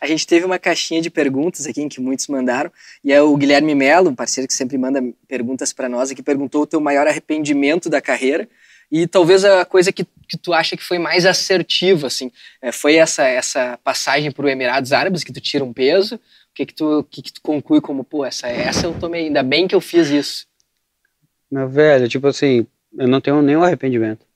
[0.00, 2.70] A gente teve uma caixinha de perguntas aqui em que muitos mandaram,
[3.04, 6.62] e é o Guilherme Melo, um parceiro que sempre manda perguntas para nós, que perguntou
[6.62, 8.48] o teu maior arrependimento da carreira
[8.90, 12.96] e talvez a coisa que, que tu acha que foi mais assertiva, assim, é, foi
[12.96, 16.20] essa essa passagem para o Emirados Árabes, que tu tira um peso, o
[16.54, 19.68] que que tu, que que tu conclui como, pô, essa, essa eu tomei, ainda bem
[19.68, 20.46] que eu fiz isso?
[21.50, 24.26] Meu velho, tipo assim, eu não tenho nenhum arrependimento.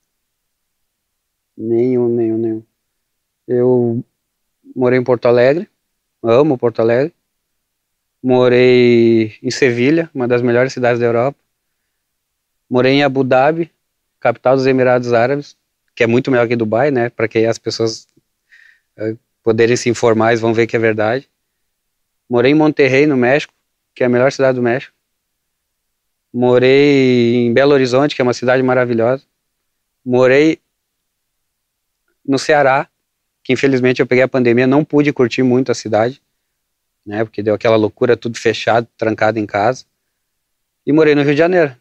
[1.56, 2.62] Nenhum, nenhum, nenhum.
[3.46, 4.04] Eu
[4.74, 5.68] morei em Porto Alegre,
[6.22, 7.12] amo Porto Alegre.
[8.22, 11.38] Morei em Sevilha, uma das melhores cidades da Europa.
[12.70, 13.70] Morei em Abu Dhabi,
[14.22, 15.56] capital dos Emirados Árabes,
[15.94, 17.10] que é muito melhor que Dubai, né?
[17.10, 18.06] Para que as pessoas
[18.96, 21.28] uh, poderem se informar, vão ver que é verdade.
[22.30, 23.52] Morei em Monterrey, no México,
[23.94, 24.94] que é a melhor cidade do México.
[26.32, 29.24] Morei em Belo Horizonte, que é uma cidade maravilhosa.
[30.04, 30.58] Morei
[32.24, 32.88] no Ceará,
[33.42, 36.22] que infelizmente eu peguei a pandemia, não pude curtir muito a cidade,
[37.04, 39.84] né, porque deu aquela loucura, tudo fechado, trancado em casa.
[40.86, 41.76] E morei no Rio de Janeiro.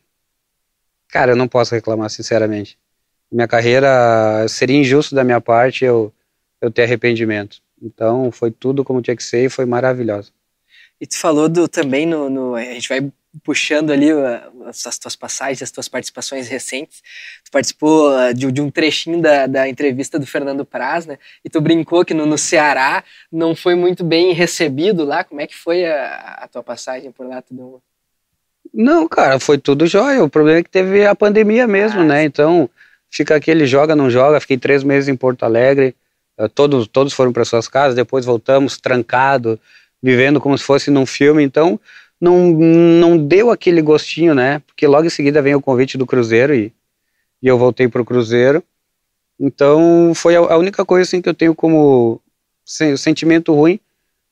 [1.12, 2.80] Cara, eu não posso reclamar, sinceramente.
[3.32, 6.13] Minha carreira seria injusto da minha parte eu,
[6.60, 7.62] eu ter arrependimento.
[7.82, 10.34] Então foi tudo como tinha que ser e foi maravilhoso.
[11.00, 13.12] E tu falou do, também no, no, A gente vai
[13.43, 14.10] puxando ali
[14.67, 17.02] as, as tuas passagens, as tuas participações recentes.
[17.43, 21.17] Tu participou uh, de, de, um trechinho da, da entrevista do Fernando Praz, né?
[21.43, 25.24] E tu brincou que no, no Ceará não foi muito bem recebido lá.
[25.24, 27.41] Como é que foi a, a tua passagem por lá?
[27.41, 27.82] Tudo...
[28.73, 30.23] Não, cara, foi tudo jóia.
[30.23, 32.23] O problema é que teve a pandemia mesmo, ah, né?
[32.23, 32.69] Então
[33.10, 34.39] fica aquele joga, não joga.
[34.39, 35.95] Fiquei três meses em Porto Alegre.
[36.38, 37.95] Uh, todos, todos foram para suas casas.
[37.95, 39.60] Depois voltamos trancado,
[40.01, 41.43] vivendo como se fosse num filme.
[41.43, 41.79] Então
[42.19, 44.60] não, não deu aquele gostinho, né?
[44.67, 46.71] Porque logo em seguida vem o convite do Cruzeiro e,
[47.41, 48.63] e eu voltei para o Cruzeiro.
[49.39, 52.21] Então foi a, a, única coisa assim que eu tenho como
[52.63, 53.79] sentimento ruim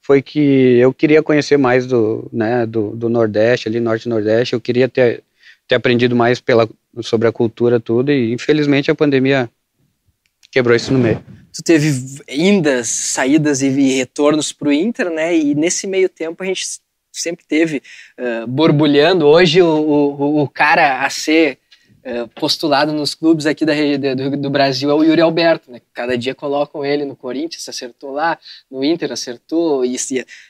[0.10, 4.54] foi que eu queria conhecer mais do, né, do, do Nordeste, ali Norte Nordeste.
[4.54, 5.24] Eu queria ter,
[5.67, 6.67] ter aprendido mais pela,
[7.04, 9.48] sobre a cultura tudo e infelizmente a pandemia
[10.52, 11.24] quebrou isso no meio.
[11.54, 11.91] Tu teve
[12.28, 15.38] indas, saídas e retornos para o Inter, né?
[15.38, 16.65] E nesse meio tempo a gente
[17.13, 17.80] sempre teve
[18.19, 19.28] uh, borbulhando.
[19.28, 21.60] Hoje o, o, o, cara a ser
[22.36, 23.74] postulado nos clubes aqui da,
[24.15, 25.82] do, do, Brasil é o Yuri Alberto, né?
[25.93, 28.38] Cada dia colocam ele no Corinthians, acertou lá,
[28.69, 29.95] no Inter acertou, e,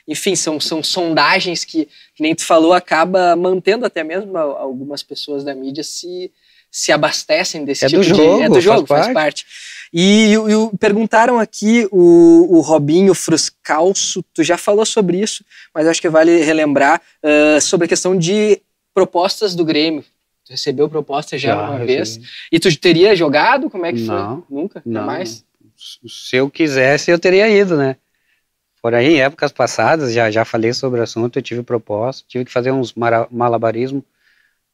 [0.06, 5.44] enfim, são, são sondagens que, que nem tu falou, acaba mantendo até mesmo algumas pessoas
[5.44, 6.30] da mídia se,
[6.70, 8.42] se abastecem desse é tipo do jogo, de...
[8.42, 9.44] É do jogo, faz, faz parte.
[9.44, 9.80] parte.
[9.92, 15.44] E, e, perguntaram aqui o, o Robinho Fruscalço, tu já falou sobre isso,
[15.74, 18.60] mas acho que vale relembrar uh, sobre a questão de
[18.94, 20.04] propostas do Grêmio.
[20.50, 21.86] Tu recebeu proposta já, já uma recebi.
[21.86, 22.20] vez?
[22.50, 23.70] E tu teria jogado?
[23.70, 24.56] Como é que não, foi?
[24.58, 24.82] Nunca?
[24.84, 25.06] Não.
[25.06, 25.44] mais?
[25.76, 27.94] Se eu quisesse, eu teria ido, né?
[28.82, 32.44] Por aí, em épocas passadas, já, já falei sobre o assunto, eu tive proposta, tive
[32.44, 32.92] que fazer uns
[33.30, 34.04] malabarismo,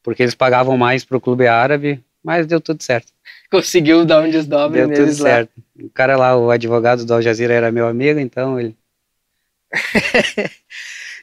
[0.01, 3.11] porque eles pagavam mais para o clube árabe, mas deu tudo certo.
[3.51, 5.29] conseguiu dar um desdobre Deu neles tudo lá.
[5.29, 5.51] certo.
[5.79, 8.75] O cara lá, o advogado do Al Jazeera era meu amigo, então ele...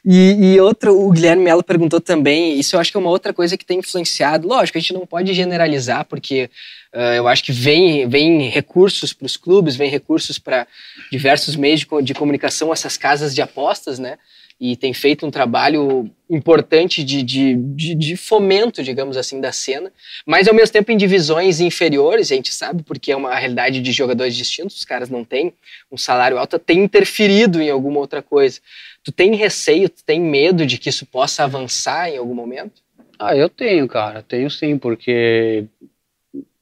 [0.05, 3.33] e, e outro, o Guilherme Melo perguntou também, isso eu acho que é uma outra
[3.33, 4.47] coisa que tem influenciado.
[4.47, 6.49] Lógico, a gente não pode generalizar, porque
[6.93, 10.67] uh, eu acho que vem, vem recursos para os clubes, vem recursos para
[11.11, 14.17] diversos meios de, de comunicação, essas casas de apostas, né?
[14.59, 19.91] e tem feito um trabalho importante de, de, de, de, fomento, digamos assim, da cena,
[20.25, 23.91] mas ao mesmo tempo em divisões inferiores, a gente sabe, porque é uma realidade de
[23.91, 25.53] jogadores distintos, os caras não têm
[25.91, 28.61] um salário alto, tem interferido em alguma outra coisa.
[29.05, 32.81] Tu tem receio, tu tem medo de que isso possa avançar em algum momento?
[33.19, 35.65] Ah, eu tenho, cara, tenho sim, porque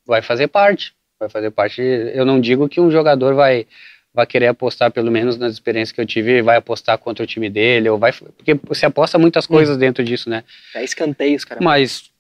[0.06, 1.82] vai fazer parte, vai fazer parte.
[1.82, 3.66] Eu não digo que um jogador vai
[4.14, 7.50] vai querer apostar, pelo menos nas experiências que eu tive, vai apostar contra o time
[7.50, 8.12] dele, ou vai.
[8.12, 9.80] Porque você aposta muitas coisas hum.
[9.80, 10.44] dentro disso, né?
[10.76, 11.60] É escanteios, cara.
[11.64, 12.12] Mas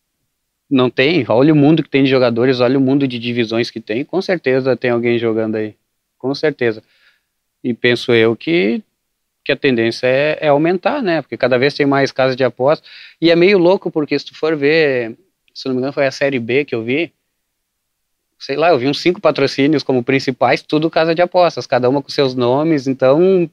[0.67, 1.23] não tem.
[1.27, 4.03] Olha o mundo que tem de jogadores, olha o mundo de divisões que tem.
[4.03, 5.75] Com certeza tem alguém jogando aí.
[6.17, 6.81] Com certeza.
[7.63, 8.81] E penso eu que,
[9.43, 11.21] que a tendência é, é aumentar, né?
[11.21, 12.87] Porque cada vez tem mais casas de aposta.
[13.21, 15.17] E é meio louco, porque se tu for ver,
[15.53, 17.13] se não me engano, foi a série B que eu vi
[18.43, 22.01] sei lá, eu vi uns cinco patrocínios como principais, tudo casa de apostas, cada uma
[22.01, 23.49] com seus nomes, então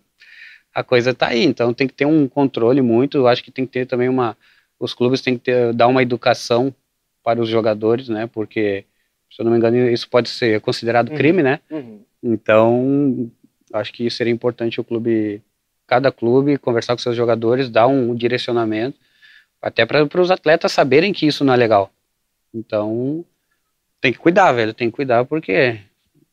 [0.75, 3.65] a coisa tá aí, então tem que ter um controle muito, eu acho que tem
[3.65, 4.37] que ter também uma,
[4.81, 6.75] os clubes têm que ter, dar uma educação
[7.23, 8.85] para os jogadores, né, porque,
[9.31, 11.17] se eu não me engano, isso pode ser considerado uhum.
[11.17, 12.01] crime, né, uhum.
[12.21, 13.31] então
[13.73, 15.41] acho que seria importante o clube,
[15.91, 18.97] cada clube, conversar com seus jogadores, dar um direcionamento,
[19.61, 21.91] até para os atletas saberem que isso não é legal,
[22.55, 23.25] então
[24.01, 24.73] tem que cuidar, velho.
[24.73, 25.81] Tem que cuidar porque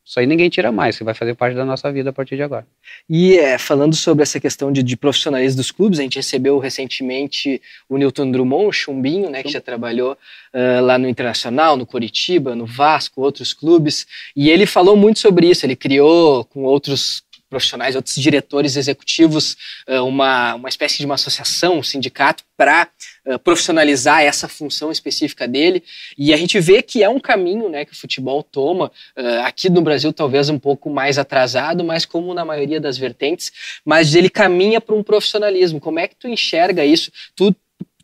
[0.04, 2.42] isso aí ninguém tira mais, você vai fazer parte da nossa vida a partir de
[2.42, 2.66] agora.
[3.10, 7.60] E é, falando sobre essa questão de, de profissionalismo dos clubes, a gente recebeu recentemente
[7.88, 12.54] o Newton Drummond, o Chumbinho, né, que já trabalhou uh, lá no Internacional, no Coritiba,
[12.54, 17.96] no Vasco, outros clubes, e ele falou muito sobre isso, ele criou com outros profissionais,
[17.96, 19.56] outros diretores executivos,
[20.06, 22.88] uma, uma espécie de uma associação, um sindicato, para
[23.44, 25.82] profissionalizar essa função específica dele.
[26.16, 28.90] E a gente vê que é um caminho né, que o futebol toma,
[29.44, 33.52] aqui no Brasil talvez um pouco mais atrasado, mas como na maioria das vertentes,
[33.84, 35.80] mas ele caminha para um profissionalismo.
[35.80, 37.10] Como é que tu enxerga isso?
[37.36, 37.54] Tu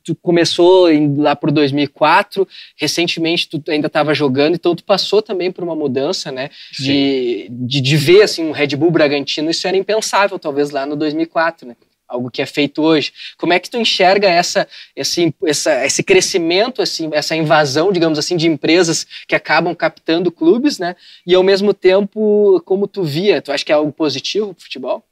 [0.05, 5.51] tu começou em, lá por 2004, recentemente tu ainda estava jogando, então tu passou também
[5.51, 9.77] por uma mudança, né, de, de, de, ver assim um Red Bull Bragantino, isso era
[9.77, 11.77] impensável talvez lá no 2004, né?
[12.07, 13.13] Algo que é feito hoje.
[13.39, 18.37] Como é que tu enxerga essa, esse, essa, esse crescimento, assim, essa invasão, digamos assim,
[18.37, 20.95] de empresas que acabam captando clubes, né?
[21.27, 23.41] E ao mesmo tempo, como tu via?
[23.41, 25.03] Tu acha que é algo positivo pro futebol?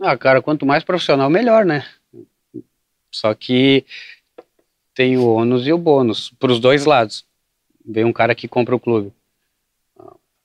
[0.00, 1.84] Ah, cara, quanto mais profissional, melhor, né?
[3.12, 3.84] Só que
[4.94, 7.24] tem o ônus e o bônus para os dois lados.
[7.84, 9.12] Vem um cara que compra o clube.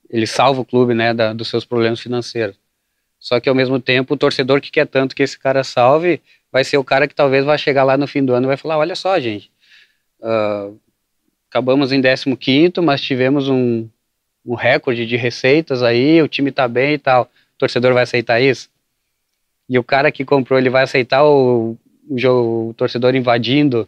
[0.10, 2.56] Ele salva o clube, né, da, dos seus problemas financeiros.
[3.20, 6.64] Só que ao mesmo tempo, o torcedor que quer tanto que esse cara salve, vai
[6.64, 8.78] ser o cara que talvez vai chegar lá no fim do ano e vai falar:
[8.78, 9.52] olha só, gente,
[10.20, 10.78] uh,
[11.50, 13.88] acabamos em 15, mas tivemos um,
[14.46, 17.24] um recorde de receitas aí, o time tá bem e tal.
[17.24, 18.70] O torcedor vai aceitar isso?
[19.68, 21.78] E o cara que comprou, ele vai aceitar o,
[22.10, 23.88] o, torcedor invadindo,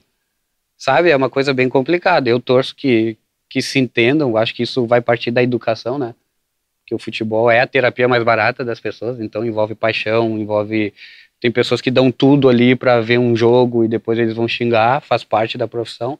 [0.78, 1.10] sabe?
[1.10, 2.30] É uma coisa bem complicada.
[2.30, 3.18] Eu torço que,
[3.50, 6.16] que se entendam, acho que isso vai partir da educação, né?
[6.86, 10.94] Que o futebol é a terapia mais barata das pessoas, então envolve paixão, envolve.
[11.40, 15.02] Tem pessoas que dão tudo ali para ver um jogo e depois eles vão xingar,
[15.02, 16.20] faz parte da profissão.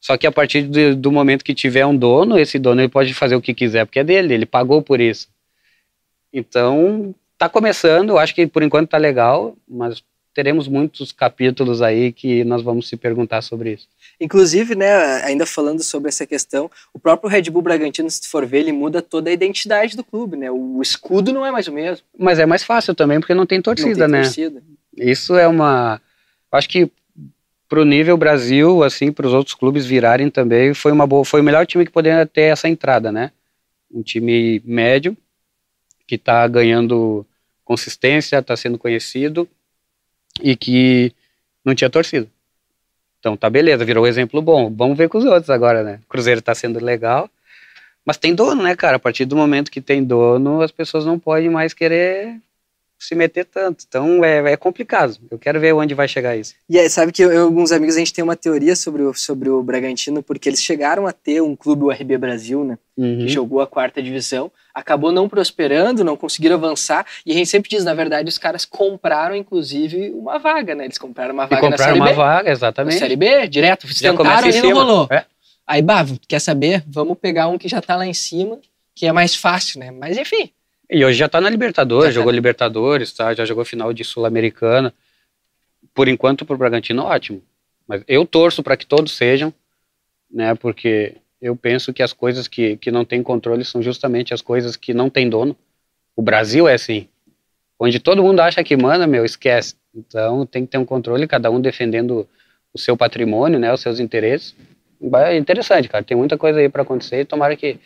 [0.00, 3.14] Só que a partir do, do momento que tiver um dono, esse dono ele pode
[3.14, 5.28] fazer o que quiser, porque é dele, ele pagou por isso.
[6.32, 10.02] Então, tá começando, acho que por enquanto tá legal, mas
[10.36, 13.88] teremos muitos capítulos aí que nós vamos se perguntar sobre isso.
[14.20, 14.92] Inclusive, né,
[15.24, 19.00] ainda falando sobre essa questão, o próprio Red Bull Bragantino, se for ver, ele muda
[19.00, 20.50] toda a identidade do clube, né?
[20.50, 22.04] O escudo não é mais o mesmo.
[22.18, 24.22] Mas é mais fácil também, porque não tem torcida, não tem né?
[24.24, 24.62] Torcida.
[24.94, 26.02] Isso é uma.
[26.52, 26.90] Acho que
[27.66, 31.40] para o nível Brasil, assim, para os outros clubes virarem também, foi uma boa, foi
[31.40, 33.32] o melhor time que poderia ter essa entrada, né?
[33.90, 35.16] Um time médio
[36.06, 37.24] que está ganhando
[37.64, 39.48] consistência, está sendo conhecido
[40.42, 41.12] e que
[41.64, 42.26] não tinha torcida.
[43.18, 44.72] Então tá beleza, virou um exemplo bom.
[44.74, 46.00] Vamos ver com os outros agora, né?
[46.04, 47.28] O Cruzeiro tá sendo legal,
[48.04, 48.96] mas tem dono, né, cara?
[48.96, 52.40] A partir do momento que tem dono, as pessoas não podem mais querer
[52.98, 53.84] se meter tanto.
[53.86, 55.16] Então é, é complicado.
[55.30, 56.54] Eu quero ver onde vai chegar isso.
[56.68, 59.14] E aí, sabe que eu, eu, alguns amigos a gente tem uma teoria sobre o,
[59.14, 62.78] sobre o Bragantino, porque eles chegaram a ter um clube, o RB Brasil, né?
[62.96, 63.18] Uhum.
[63.18, 67.06] Que jogou a quarta divisão, acabou não prosperando, não conseguiram avançar.
[67.24, 70.84] E a gente sempre diz, na verdade, os caras compraram, inclusive, uma vaga, né?
[70.84, 72.14] Eles compraram uma vaga e compraram na Série uma B.
[72.14, 72.94] vaga, exatamente.
[72.94, 73.86] Na Série B, direto.
[73.86, 75.08] Já tentaram e não rolou.
[75.10, 75.24] É.
[75.66, 76.84] Aí, bah, quer saber?
[76.86, 78.58] Vamos pegar um que já tá lá em cima,
[78.94, 79.90] que é mais fácil, né?
[79.90, 80.50] Mas enfim,
[80.88, 83.34] e hoje já tá na Libertadores, jogou Libertadores, tá?
[83.34, 84.94] Já jogou final de Sul-Americana.
[85.92, 87.42] Por enquanto, pro Bragantino, ótimo.
[87.86, 89.52] Mas eu torço para que todos sejam,
[90.30, 90.54] né?
[90.54, 94.76] Porque eu penso que as coisas que, que não têm controle são justamente as coisas
[94.76, 95.56] que não têm dono.
[96.14, 97.08] O Brasil é assim.
[97.78, 99.74] Onde todo mundo acha que manda, meu, esquece.
[99.94, 102.28] Então tem que ter um controle, cada um defendendo
[102.72, 104.54] o seu patrimônio, né, os seus interesses.
[105.26, 106.04] É interessante, cara.
[106.04, 107.78] Tem muita coisa aí para acontecer e tomara que,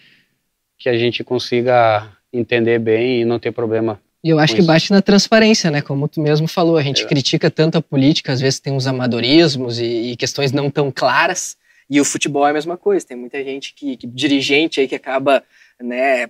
[0.78, 4.00] que a gente consiga entender bem e não ter problema.
[4.22, 5.80] E eu acho que bate na transparência, né?
[5.80, 7.06] Como tu mesmo falou, a gente é.
[7.06, 11.56] critica tanto a política, às vezes tem uns amadorismos e, e, questões não tão claras.
[11.88, 13.06] E o futebol é a mesma coisa.
[13.06, 15.42] Tem muita gente que, que dirigente aí que acaba,
[15.80, 16.28] né,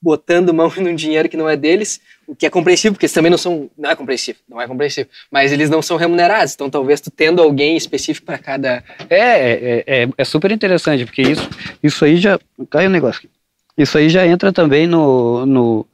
[0.00, 3.30] botando mão num dinheiro que não é deles, o que é compreensível, porque eles também
[3.30, 7.00] não são, não é compreensível, não é compreensível, mas eles não são remunerados, então talvez
[7.00, 8.82] tu tendo alguém específico para cada...
[9.10, 11.48] É, é, é, é, super interessante, porque isso,
[11.82, 12.38] isso aí já,
[12.70, 13.30] cai o um negócio aqui,
[13.78, 15.86] isso aí já entra também no, no,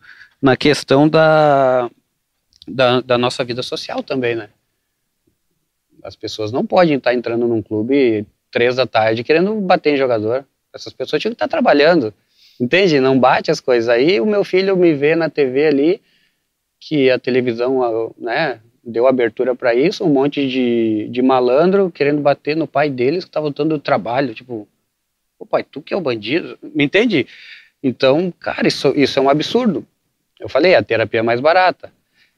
[0.43, 1.89] na questão da,
[2.67, 4.49] da, da nossa vida social também, né?
[6.03, 10.45] As pessoas não podem estar entrando num clube três da tarde querendo bater em jogador,
[10.73, 12.13] essas pessoas tinham que estar trabalhando,
[12.61, 13.01] Entende?
[13.01, 13.89] Não bate as coisas.
[13.89, 16.03] Aí o meu filho me vê na TV ali,
[16.81, 22.57] que a televisão né, deu abertura para isso, um monte de, de malandro querendo bater
[22.57, 24.35] no pai deles que estava dando trabalho.
[24.35, 24.69] Tipo,
[25.39, 26.59] o pai, tu que é o bandido?
[26.63, 27.27] Me entende?
[27.87, 29.87] Então, cara, isso, isso é um absurdo.
[30.41, 31.93] Eu falei, a terapia é mais barata.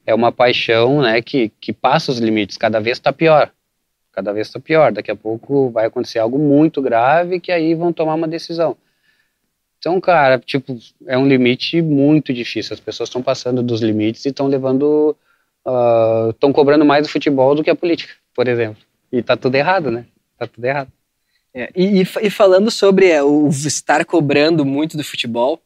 [0.05, 3.53] É uma paixão né, que, que passa os limites, cada vez está pior.
[4.11, 4.91] Cada vez está pior.
[4.91, 8.77] Daqui a pouco vai acontecer algo muito grave que aí vão tomar uma decisão.
[9.79, 12.75] Então, cara, tipo, é um limite muito difícil.
[12.75, 15.17] As pessoas estão passando dos limites e estão levando.
[16.31, 18.83] estão uh, cobrando mais o futebol do que a política, por exemplo.
[19.13, 20.07] E tá tudo errado, né?
[20.37, 20.91] Tá tudo errado.
[21.57, 25.59] É, e, e, falando sobre é, o estar cobrando muito do futebol,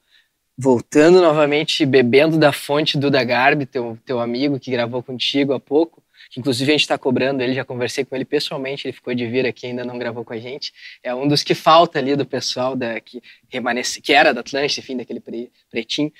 [0.56, 6.00] voltando novamente, bebendo da fonte do Garbi, teu, teu amigo que gravou contigo há pouco,
[6.30, 9.26] que inclusive a gente está cobrando ele, já conversei com ele pessoalmente, ele ficou de
[9.26, 10.72] vir aqui, ainda não gravou com a gente.
[11.02, 14.80] É um dos que falta ali do pessoal da, que, remanece, que era da Atlântica,
[14.80, 16.12] enfim, daquele pre, pretinho.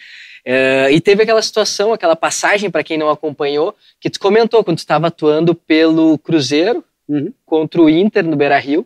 [0.44, 4.78] Uh, e teve aquela situação, aquela passagem, para quem não acompanhou, que tu comentou quando
[4.78, 7.32] tu estava atuando pelo Cruzeiro uhum.
[7.46, 8.84] contra o Inter no Beira Rio.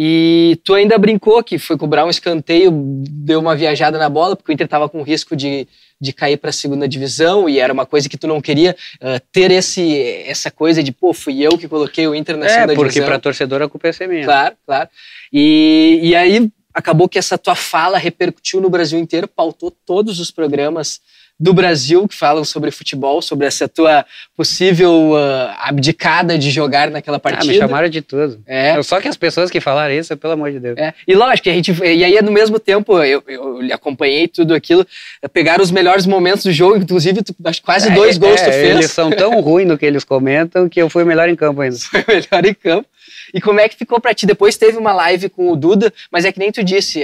[0.00, 4.52] E tu ainda brincou que foi cobrar um escanteio, deu uma viajada na bola, porque
[4.52, 5.66] o Inter estava com risco de,
[6.00, 9.20] de cair para a segunda divisão e era uma coisa que tu não queria uh,
[9.32, 12.76] ter esse, essa coisa de, pô, fui eu que coloquei o Inter na é, segunda
[12.76, 12.84] divisão.
[12.84, 14.24] É, porque para torcedor a culpa é ser minha.
[14.24, 14.88] Claro, claro.
[15.32, 16.48] E, e aí
[16.78, 21.00] acabou que essa tua fala repercutiu no Brasil inteiro, pautou todos os programas
[21.40, 24.04] do Brasil que falam sobre futebol, sobre essa tua
[24.36, 27.44] possível uh, abdicada de jogar naquela partida.
[27.44, 28.40] Ah, me chamaram de tudo.
[28.46, 28.80] É.
[28.82, 30.78] Só que as pessoas que falaram isso, pelo amor de Deus.
[30.78, 30.94] É.
[31.06, 34.86] E lógico, a gente, e aí no mesmo tempo eu, eu acompanhei tudo aquilo,
[35.32, 38.76] pegaram os melhores momentos do jogo, inclusive tu, quase é, dois gols é, tu fez.
[38.76, 41.76] Eles são tão ruins no que eles comentam que eu fui melhor em campo ainda.
[41.90, 42.88] Foi melhor em campo.
[43.32, 44.26] E como é que ficou para ti?
[44.26, 47.02] Depois teve uma live com o Duda, mas é que nem tu disse,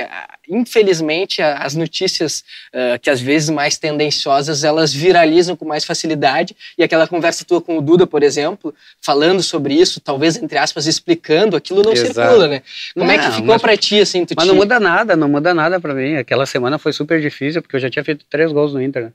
[0.49, 6.83] infelizmente as notícias uh, que às vezes mais tendenciosas elas viralizam com mais facilidade e
[6.83, 11.57] aquela conversa tua com o Duda, por exemplo, falando sobre isso, talvez entre aspas explicando,
[11.57, 12.15] aquilo não Exato.
[12.15, 12.63] circula, né?
[12.95, 14.25] Como não, é que ficou para ti assim?
[14.37, 16.17] mas não muda nada, não muda nada para mim.
[16.17, 19.13] Aquela semana foi super difícil porque eu já tinha feito três gols no Inter né?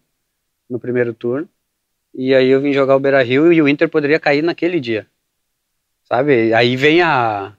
[0.70, 1.48] no primeiro turno
[2.14, 5.06] e aí eu vim jogar o Beira Rio e o Inter poderia cair naquele dia
[6.10, 6.54] sabe?
[6.54, 7.54] Aí vem a,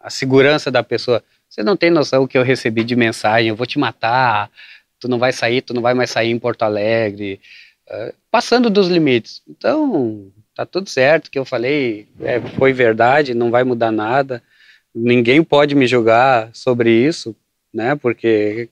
[0.00, 1.22] a segurança da pessoa.
[1.48, 4.50] Você não tem noção o que eu recebi de mensagem, eu vou te matar,
[4.98, 7.40] tu não vai sair, tu não vai mais sair em Porto Alegre,
[7.88, 9.42] uh, passando dos limites.
[9.48, 14.42] Então, tá tudo certo, que eu falei é, foi verdade, não vai mudar nada,
[14.94, 17.34] ninguém pode me julgar sobre isso,
[17.72, 18.68] né, porque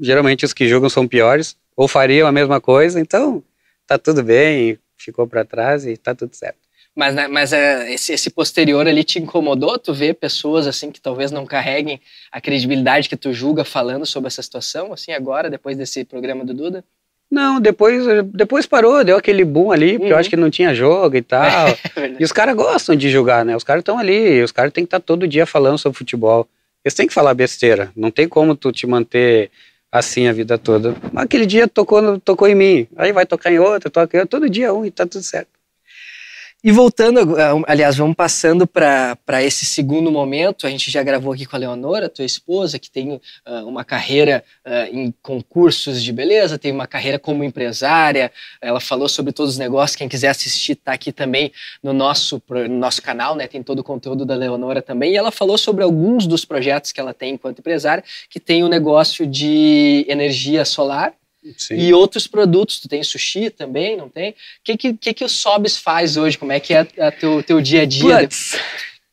[0.00, 3.42] geralmente os que julgam são piores, ou fariam a mesma coisa, então
[3.86, 6.58] tá tudo bem, ficou para trás e tá tudo certo.
[6.94, 9.78] Mas, né, mas é, esse, esse, posterior ali te incomodou?
[9.78, 12.00] Tu vê pessoas assim que talvez não carreguem
[12.30, 16.52] a credibilidade que tu julga falando sobre essa situação, assim, agora, depois desse programa do
[16.52, 16.84] Duda?
[17.30, 20.10] Não, depois, depois parou, deu aquele boom ali, porque uhum.
[20.10, 21.42] eu acho que não tinha jogo e tal.
[21.96, 23.56] É e os caras gostam de julgar, né?
[23.56, 26.46] Os caras estão ali, os caras têm que estar tá todo dia falando sobre futebol.
[26.84, 27.90] Eles têm que falar besteira.
[27.96, 29.50] Não tem como tu te manter
[29.90, 30.94] assim a vida toda.
[31.14, 34.50] Aquele dia tocou, tocou em mim, aí vai tocar em outro, toca em outro, todo
[34.50, 35.61] dia um e tá tudo certo.
[36.64, 37.34] E voltando,
[37.66, 40.64] aliás, vamos passando para esse segundo momento.
[40.64, 43.20] A gente já gravou aqui com a Leonora, tua esposa, que tem uh,
[43.66, 48.30] uma carreira uh, em concursos de beleza, tem uma carreira como empresária.
[48.60, 49.96] Ela falou sobre todos os negócios.
[49.96, 51.50] Quem quiser assistir, está aqui também
[51.82, 53.48] no nosso, no nosso canal, né?
[53.48, 55.14] Tem todo o conteúdo da Leonora também.
[55.14, 58.66] E ela falou sobre alguns dos projetos que ela tem enquanto empresária, que tem o
[58.66, 61.12] um negócio de energia solar
[61.56, 61.74] Sim.
[61.74, 64.30] E outros produtos, tu tem sushi também, não tem?
[64.30, 66.38] O que, que, que, que o Sobs faz hoje?
[66.38, 68.20] Como é que é o teu, teu dia a dia?
[68.20, 68.58] Puts,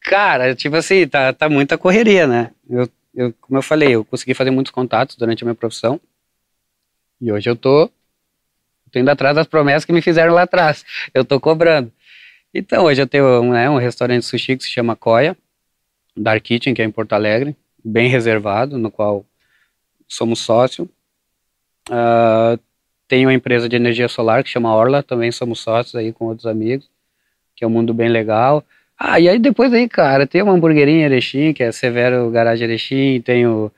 [0.02, 2.52] cara, tipo assim, tá, tá muita correria, né?
[2.70, 6.00] Eu, eu, como eu falei, eu consegui fazer muitos contatos durante a minha profissão.
[7.20, 7.92] E hoje eu tô
[8.92, 10.84] Tô indo atrás das promessas que me fizeram lá atrás.
[11.14, 11.92] Eu tô cobrando.
[12.54, 15.38] Então, hoje eu tenho né, um restaurante sushi que se chama Coia,
[16.18, 19.26] Dark Kitchen, que é em Porto Alegre, bem reservado, no qual
[20.08, 20.90] somos sócio.
[21.88, 22.60] Uh,
[23.08, 26.46] tenho uma empresa de energia solar que chama Orla, também somos sócios aí com outros
[26.46, 26.90] amigos,
[27.56, 28.64] que é um mundo bem legal.
[28.98, 33.22] Ah, e aí depois aí, cara, tem uma hamburguerinha Erechim, que é Severo Garage Erechim,
[33.22, 33.72] tenho,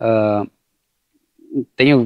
[0.00, 0.50] uh,
[1.76, 2.04] tenho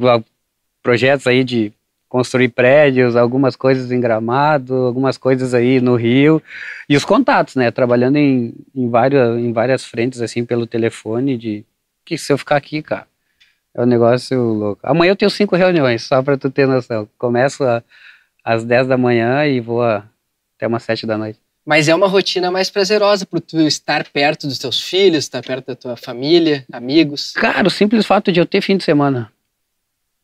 [0.82, 1.72] projetos aí de
[2.08, 6.42] construir prédios, algumas coisas em Gramado, algumas coisas aí no Rio
[6.88, 7.70] e os contatos, né?
[7.70, 11.64] Trabalhando em, em, várias, em várias frentes assim pelo telefone de
[12.04, 13.06] que se eu ficar aqui, cara,
[13.76, 14.80] é um negócio louco.
[14.82, 17.08] Amanhã eu tenho cinco reuniões, só para tu ter noção.
[17.18, 17.82] Começo a,
[18.42, 20.04] às 10 da manhã e vou a,
[20.56, 21.38] até umas 7 da noite.
[21.64, 25.66] Mas é uma rotina mais prazerosa por tu estar perto dos teus filhos, estar perto
[25.66, 27.32] da tua família, amigos.
[27.32, 29.30] Cara, o simples fato de eu ter fim de semana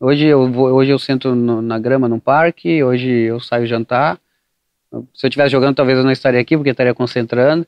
[0.05, 4.19] Hoje eu, vou, hoje eu sento no, na grama num parque, hoje eu saio jantar.
[5.13, 7.65] Se eu estivesse jogando, talvez eu não estaria aqui, porque estaria concentrando.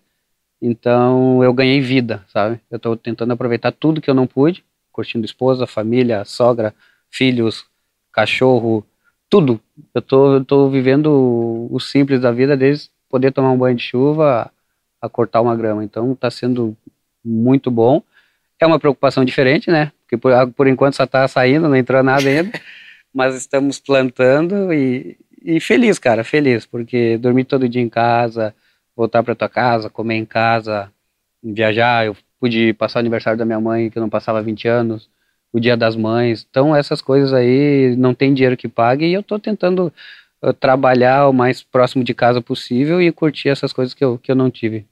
[0.61, 2.59] Então eu ganhei vida, sabe?
[2.69, 4.65] Eu estou tentando aproveitar tudo que eu não pude,
[4.95, 6.73] curtindo esposa, família, sogra,
[7.11, 7.65] filhos,
[8.13, 8.85] cachorro,
[9.29, 9.59] tudo.
[9.93, 14.49] Eu tô, tô vivendo o simples da vida, desde poder tomar um banho de chuva
[15.01, 15.83] a, a cortar uma grama.
[15.83, 16.77] Então está sendo
[17.23, 18.01] muito bom.
[18.57, 19.91] É uma preocupação diferente, né?
[20.03, 22.57] Porque por, por enquanto só está saindo, não entrou nada ainda.
[23.13, 28.55] mas estamos plantando e, e feliz, cara, feliz, porque dormir todo dia em casa,
[28.95, 30.89] voltar para tua casa, comer em casa,
[31.43, 32.05] viajar.
[32.05, 32.15] Eu
[32.45, 35.09] pude passar o aniversário da minha mãe, que eu não passava 20 anos,
[35.51, 36.45] o dia das mães.
[36.47, 39.91] Então, essas coisas aí não tem dinheiro que pague e eu estou tentando
[40.43, 44.31] uh, trabalhar o mais próximo de casa possível e curtir essas coisas que eu, que
[44.31, 44.85] eu não tive.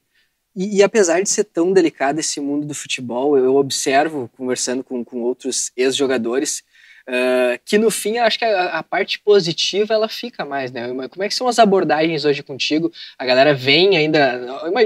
[0.56, 5.04] E, e, apesar de ser tão delicado esse mundo do futebol, eu observo, conversando com,
[5.04, 6.64] com outros ex-jogadores,
[7.10, 10.88] uh, que no fim acho que a, a, parte positiva ela fica mais, né?
[11.10, 12.92] Como é que são as abordagens hoje contigo?
[13.18, 14.38] A galera vem ainda.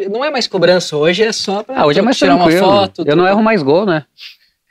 [0.09, 2.65] Não é mais cobrança hoje, é só pra ah, hoje é mais tirar tranquilo.
[2.65, 3.01] uma foto.
[3.01, 3.15] Eu tudo.
[3.15, 4.05] não erro mais gol, né?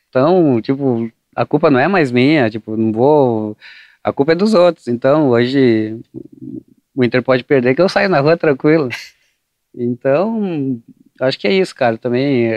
[0.08, 3.56] Então, tipo, a culpa não é mais minha, tipo, não vou.
[4.02, 4.88] A culpa é dos outros.
[4.88, 5.98] Então, hoje
[6.94, 8.88] o Inter pode perder que eu saio na rua tranquilo.
[9.74, 10.80] Então,
[11.20, 11.98] acho que é isso, cara.
[11.98, 12.48] Também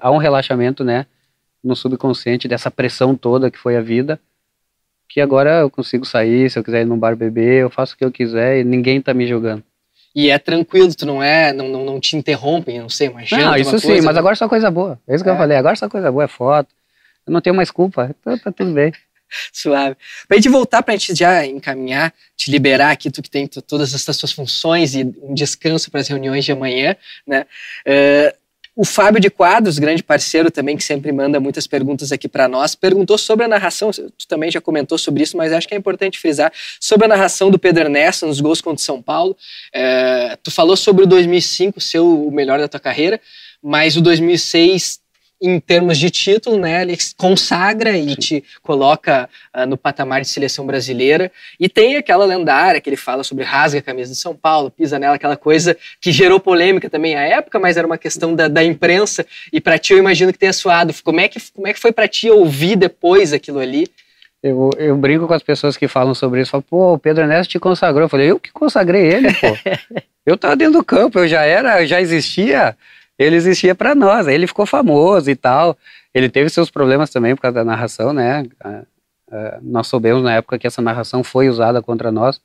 [0.00, 1.04] há um relaxamento, né,
[1.62, 4.18] no subconsciente dessa pressão toda que foi a vida,
[5.08, 7.96] que agora eu consigo sair, se eu quiser ir num bar beber, eu faço o
[7.98, 9.62] que eu quiser e ninguém tá me julgando.
[10.14, 13.56] E é tranquilo, tu não é, não, não, não te interrompem, não sei, mas Não,
[13.56, 15.00] isso sim, mas agora só coisa boa.
[15.06, 15.32] É isso que é.
[15.32, 16.68] eu falei, agora só coisa boa, é foto.
[17.26, 18.92] Eu não tenho mais culpa, então tá tudo bem.
[19.52, 19.96] Suave.
[20.26, 24.16] Pra gente voltar, pra gente já encaminhar, te liberar aqui, tu que tem todas essas
[24.16, 26.96] suas funções e um descanso para as reuniões de amanhã,
[27.26, 27.46] né?
[27.86, 28.39] Uh,
[28.80, 32.74] o Fábio de Quadros, grande parceiro também, que sempre manda muitas perguntas aqui para nós,
[32.74, 36.18] perguntou sobre a narração, tu também já comentou sobre isso, mas acho que é importante
[36.18, 36.50] frisar,
[36.80, 39.36] sobre a narração do Pedro Ernesto nos gols contra o São Paulo.
[39.74, 43.20] Uh, tu falou sobre o 2005 ser o melhor da tua carreira,
[43.62, 44.99] mas o 2006
[45.40, 50.66] em termos de título, né, ele consagra e te coloca uh, no patamar de seleção
[50.66, 51.32] brasileira.
[51.58, 54.98] E tem aquela lendária que ele fala sobre rasga a camisa de São Paulo, pisa
[54.98, 58.62] nela, aquela coisa que gerou polêmica também à época, mas era uma questão da, da
[58.62, 59.26] imprensa.
[59.52, 60.92] E para ti eu imagino que tenha suado.
[61.02, 63.88] Como é que, como é que foi para ti ouvir depois aquilo ali?
[64.42, 67.50] Eu, eu brinco com as pessoas que falam sobre isso, falo, pô, o Pedro Ernesto
[67.50, 68.02] te consagrou.
[68.02, 69.56] Eu falei, eu que consagrei ele, pô.
[70.24, 72.76] eu tava dentro do campo, eu já era, eu já existia
[73.20, 74.26] ele existia para nós.
[74.26, 75.76] Aí ele ficou famoso e tal.
[76.14, 78.44] Ele teve seus problemas também por causa da narração, né?
[79.62, 82.40] nós soubemos na época que essa narração foi usada contra nós,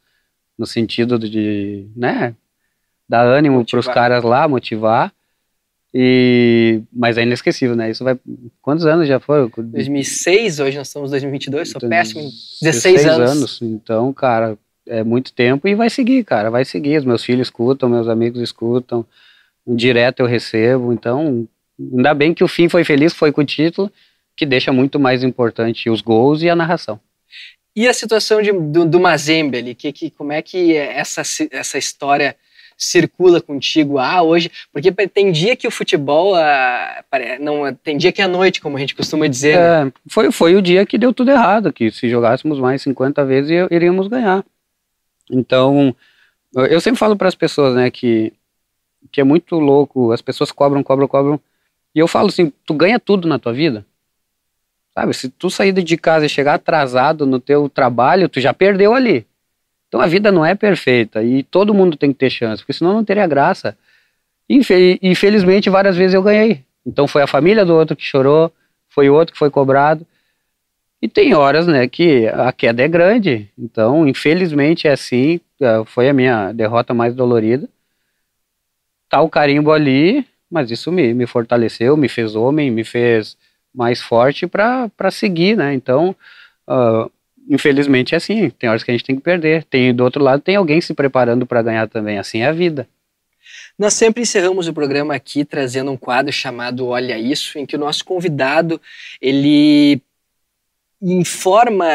[0.55, 2.35] no sentido de, né,
[3.09, 5.11] dar ânimo para os caras lá, motivar.
[5.91, 7.89] E, mas é inesquecível, né?
[7.89, 8.19] Isso vai.
[8.61, 9.49] Quantos anos já foi?
[9.57, 12.21] 2006, hoje nós estamos em 2022, sou então, péssimo.
[12.21, 13.31] 16, 16 anos.
[13.31, 13.61] anos.
[13.61, 16.97] Então, cara, é muito tempo e vai seguir, cara, vai seguir.
[16.97, 19.05] Os meus filhos escutam, meus amigos escutam
[19.67, 21.47] direto eu recebo, então
[21.79, 23.91] ainda bem que o fim foi feliz, foi com o título,
[24.35, 26.99] que deixa muito mais importante os gols e a narração.
[27.75, 31.77] E a situação de, do, do Mazembe ali, que, que, como é que essa, essa
[31.77, 32.35] história
[32.77, 34.49] circula contigo ah, hoje?
[34.71, 37.03] Porque tem dia que o futebol, ah,
[37.39, 39.57] não tem dia que é a noite, como a gente costuma dizer.
[39.57, 39.81] Né?
[39.81, 39.93] É, né?
[40.09, 44.07] foi, foi o dia que deu tudo errado, que se jogássemos mais 50 vezes iríamos
[44.07, 44.43] ganhar.
[45.29, 45.93] Então,
[46.53, 48.31] eu sempre falo para as pessoas, né, que
[49.11, 50.11] que é muito louco.
[50.11, 51.39] As pessoas cobram, cobram, cobram.
[51.93, 53.85] E eu falo assim, tu ganha tudo na tua vida.
[54.93, 58.93] Sabe, se tu sair de casa e chegar atrasado no teu trabalho, tu já perdeu
[58.93, 59.25] ali.
[59.87, 62.93] Então a vida não é perfeita e todo mundo tem que ter chance, porque senão
[62.93, 63.77] não teria graça.
[64.49, 66.63] Infelizmente, várias vezes eu ganhei.
[66.85, 68.51] Então foi a família do outro que chorou,
[68.89, 70.05] foi o outro que foi cobrado.
[71.01, 73.49] E tem horas, né, que a queda é grande.
[73.57, 77.69] Então, infelizmente é assim, é, foi a minha derrota mais dolorida.
[79.15, 83.37] Tá o carimbo ali, mas isso me, me fortaleceu, me fez homem, me fez
[83.73, 85.73] mais forte para seguir, né?
[85.73, 86.13] Então,
[86.67, 87.09] uh,
[87.49, 88.49] infelizmente é assim.
[88.49, 89.63] Tem horas que a gente tem que perder.
[89.63, 92.19] Tem do outro lado tem alguém se preparando para ganhar também.
[92.19, 92.89] Assim é a vida.
[93.79, 97.79] Nós sempre encerramos o programa aqui trazendo um quadro chamado Olha Isso, em que o
[97.79, 98.81] nosso convidado
[99.21, 100.01] ele
[101.01, 101.87] informa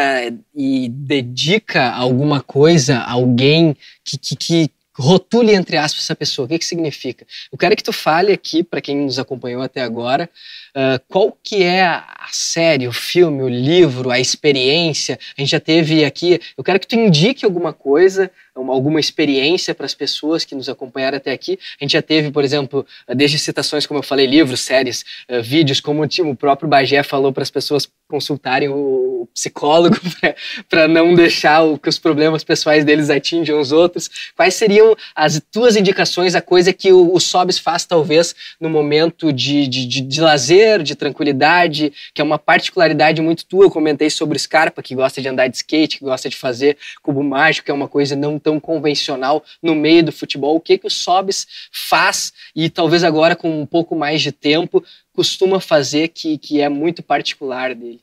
[0.55, 4.71] e dedica alguma coisa a alguém que, que, que
[5.01, 6.47] rotule entre aspas essa pessoa.
[6.47, 7.27] O que, que significa?
[7.51, 10.29] Eu quero que tu fale aqui para quem nos acompanhou até agora
[10.71, 15.19] uh, qual que é a série, o filme, o livro, a experiência.
[15.37, 16.41] A gente já teve aqui.
[16.57, 21.17] Eu quero que tu indique alguma coisa, alguma experiência para as pessoas que nos acompanharam
[21.17, 21.59] até aqui.
[21.81, 25.81] A gente já teve, por exemplo, desde citações, como eu falei, livros, séries, uh, vídeos,
[25.81, 29.97] como o próprio Bagé falou para as pessoas consultarem o psicólogo
[30.69, 34.11] para não deixar o, que os problemas pessoais deles atinjam os outros.
[34.37, 39.33] Quais seriam as tuas indicações, a coisa que o, o Sobs faz, talvez, no momento
[39.33, 43.67] de, de, de, de lazer, de tranquilidade, que é uma particularidade muito tua.
[43.67, 46.77] Eu comentei sobre o Scarpa, que gosta de andar de skate, que gosta de fazer
[47.03, 50.57] cubo mágico, que é uma coisa não tão convencional no meio do futebol.
[50.57, 54.83] O que, que o Sobs faz e talvez agora com um pouco mais de tempo
[55.13, 58.01] costuma fazer que, que é muito particular dele?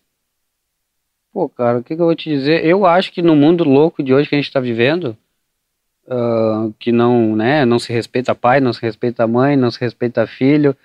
[1.34, 2.66] Pô, cara, o que, que, eu vou te dizer?
[2.66, 5.18] Eu acho que no mundo louco de hoje que a gente está vivendo,
[6.08, 10.26] uh, que não, né, não se respeita pai, não se respeita mãe, não se respeita
[10.26, 10.76] filho,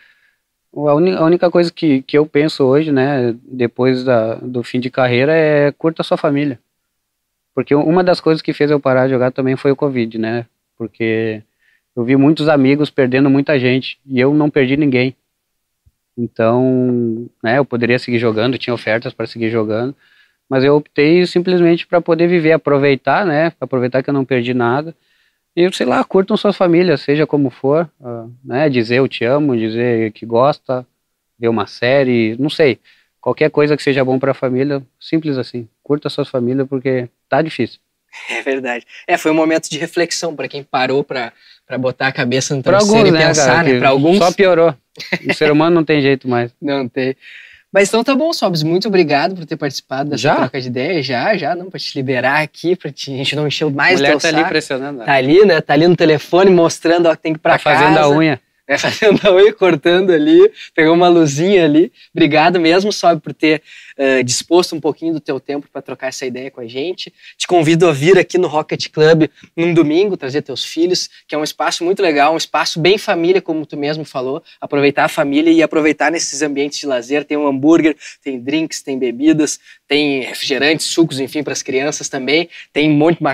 [0.74, 4.90] a, a única coisa que, que eu penso hoje, né, depois da, do fim de
[4.90, 6.58] carreira, é curta a sua família.
[7.54, 10.46] Porque uma das coisas que fez eu parar de jogar também foi o Covid, né?
[10.76, 11.42] Porque
[11.94, 15.14] eu vi muitos amigos perdendo muita gente e eu não perdi ninguém.
[16.16, 19.94] Então, né, eu poderia seguir jogando, tinha ofertas para seguir jogando,
[20.48, 24.94] mas eu optei simplesmente para poder viver, aproveitar, né, aproveitar que eu não perdi nada.
[25.54, 29.56] E, sei lá, curtam suas famílias, seja como for, uh, né, dizer eu te amo,
[29.56, 30.86] dizer que gosta,
[31.38, 32.78] ver uma série, não sei,
[33.22, 35.66] qualquer coisa que seja bom para a família, simples assim.
[35.82, 37.78] Curta suas famílias porque tá difícil.
[38.28, 38.84] É verdade.
[39.06, 41.32] É, foi um momento de reflexão para quem parou para
[41.78, 43.78] botar a cabeça no travesseiro alguns, e né, pensar, cara, né?
[43.78, 44.18] Para alguns.
[44.18, 44.74] Só piorou.
[45.26, 46.50] O ser humano não tem jeito mais.
[46.60, 47.16] Não tem.
[47.72, 50.36] Mas então tá bom, Sobs, muito obrigado por ter participado dessa já?
[50.36, 51.02] troca de ideia.
[51.02, 54.02] Já, já, não, pra te liberar aqui, pra te, a gente não encher mais o
[54.02, 54.40] mulher teu tá saco.
[54.40, 55.02] ali pressionando.
[55.02, 55.58] Tá ali, né?
[55.62, 57.84] Tá ali no telefone mostrando ó, que tem que ir pra tá casa.
[57.84, 58.38] fazendo a unha.
[58.72, 61.92] É, fazendo unha, cortando ali, pegou uma luzinha ali.
[62.14, 63.62] Obrigado mesmo, Sobe, por ter
[63.98, 67.12] uh, disposto um pouquinho do teu tempo para trocar essa ideia com a gente.
[67.36, 71.38] Te convido a vir aqui no Rocket Club num domingo, trazer teus filhos, que é
[71.38, 74.42] um espaço muito legal, um espaço bem família, como tu mesmo falou.
[74.58, 77.24] Aproveitar a família e aproveitar nesses ambientes de lazer.
[77.24, 77.94] Tem um hambúrguer,
[78.24, 82.48] tem drinks, tem bebidas, tem refrigerantes, sucos, enfim, para as crianças também.
[82.72, 83.24] Tem um monte de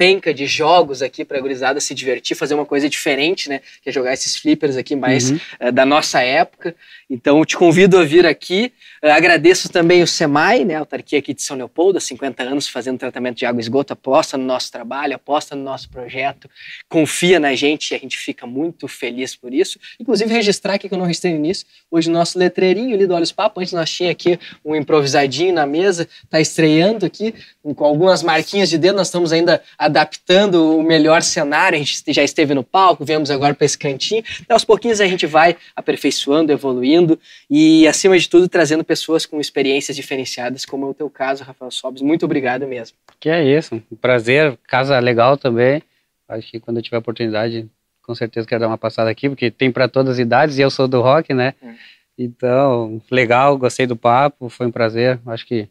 [0.00, 3.60] penca de jogos aqui para a gurizada se divertir, fazer uma coisa diferente, né?
[3.82, 5.38] Que é jogar esses flippers aqui mais uhum.
[5.60, 6.74] uh, da nossa época.
[7.10, 8.72] Então, te convido a vir aqui.
[9.02, 10.74] Uh, agradeço também o SEMAI, né?
[10.74, 13.94] A autarquia aqui de São Leopoldo, há 50 anos fazendo tratamento de água e esgoto.
[13.94, 16.50] Aposta no nosso trabalho, aposta no nosso projeto,
[16.86, 19.78] confia na gente e a gente fica muito feliz por isso.
[19.98, 21.64] Inclusive, registrar aqui que eu não registrei nisso.
[21.90, 25.64] Hoje, o nosso letreirinho ali do Olhos Papo, antes nós tinha aqui um improvisadinho na
[25.64, 28.96] mesa, tá estreando aqui, com algumas marquinhas de dedo.
[28.96, 31.76] Nós estamos ainda adaptando o melhor cenário.
[31.76, 34.22] A gente já esteve no palco, viemos agora para esse cantinho.
[34.42, 39.40] Então, aos pouquinhos a gente vai aperfeiçoando, evoluindo e, acima de tudo, trazendo pessoas com
[39.40, 42.02] experiências diferenciadas, como é o teu caso, Rafael Sobes.
[42.02, 42.96] Muito obrigado mesmo.
[43.20, 45.80] Que é isso, um prazer, casa legal também.
[46.28, 47.70] Acho que quando eu tiver oportunidade,
[48.02, 50.70] com certeza quero dar uma passada aqui, porque tem para todas as idades e eu
[50.72, 51.54] sou do rock, né?
[51.62, 51.74] É.
[52.18, 55.20] Então, legal, gostei do papo, foi um prazer.
[55.24, 55.68] Acho que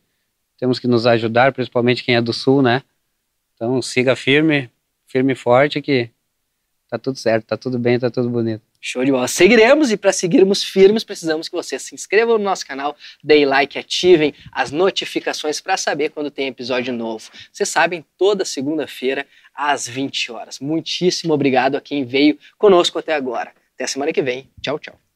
[0.57, 2.84] temos que nos ajudar, principalmente quem é do sul, né?
[3.53, 4.70] Então siga firme,
[5.05, 6.09] firme e forte que
[6.89, 8.61] tá tudo certo, tá tudo bem, tá tudo bonito.
[8.81, 9.27] Show de bola.
[9.27, 13.77] Seguiremos e para seguirmos firmes precisamos que vocês se inscrevam no nosso canal, deem like,
[13.77, 17.29] ativem as notificações para saber quando tem episódio novo.
[17.51, 20.59] Vocês sabem, toda segunda-feira às 20 horas.
[20.59, 23.51] Muitíssimo obrigado a quem veio conosco até agora.
[23.75, 24.49] Até semana que vem.
[24.61, 25.09] Tchau, tchau.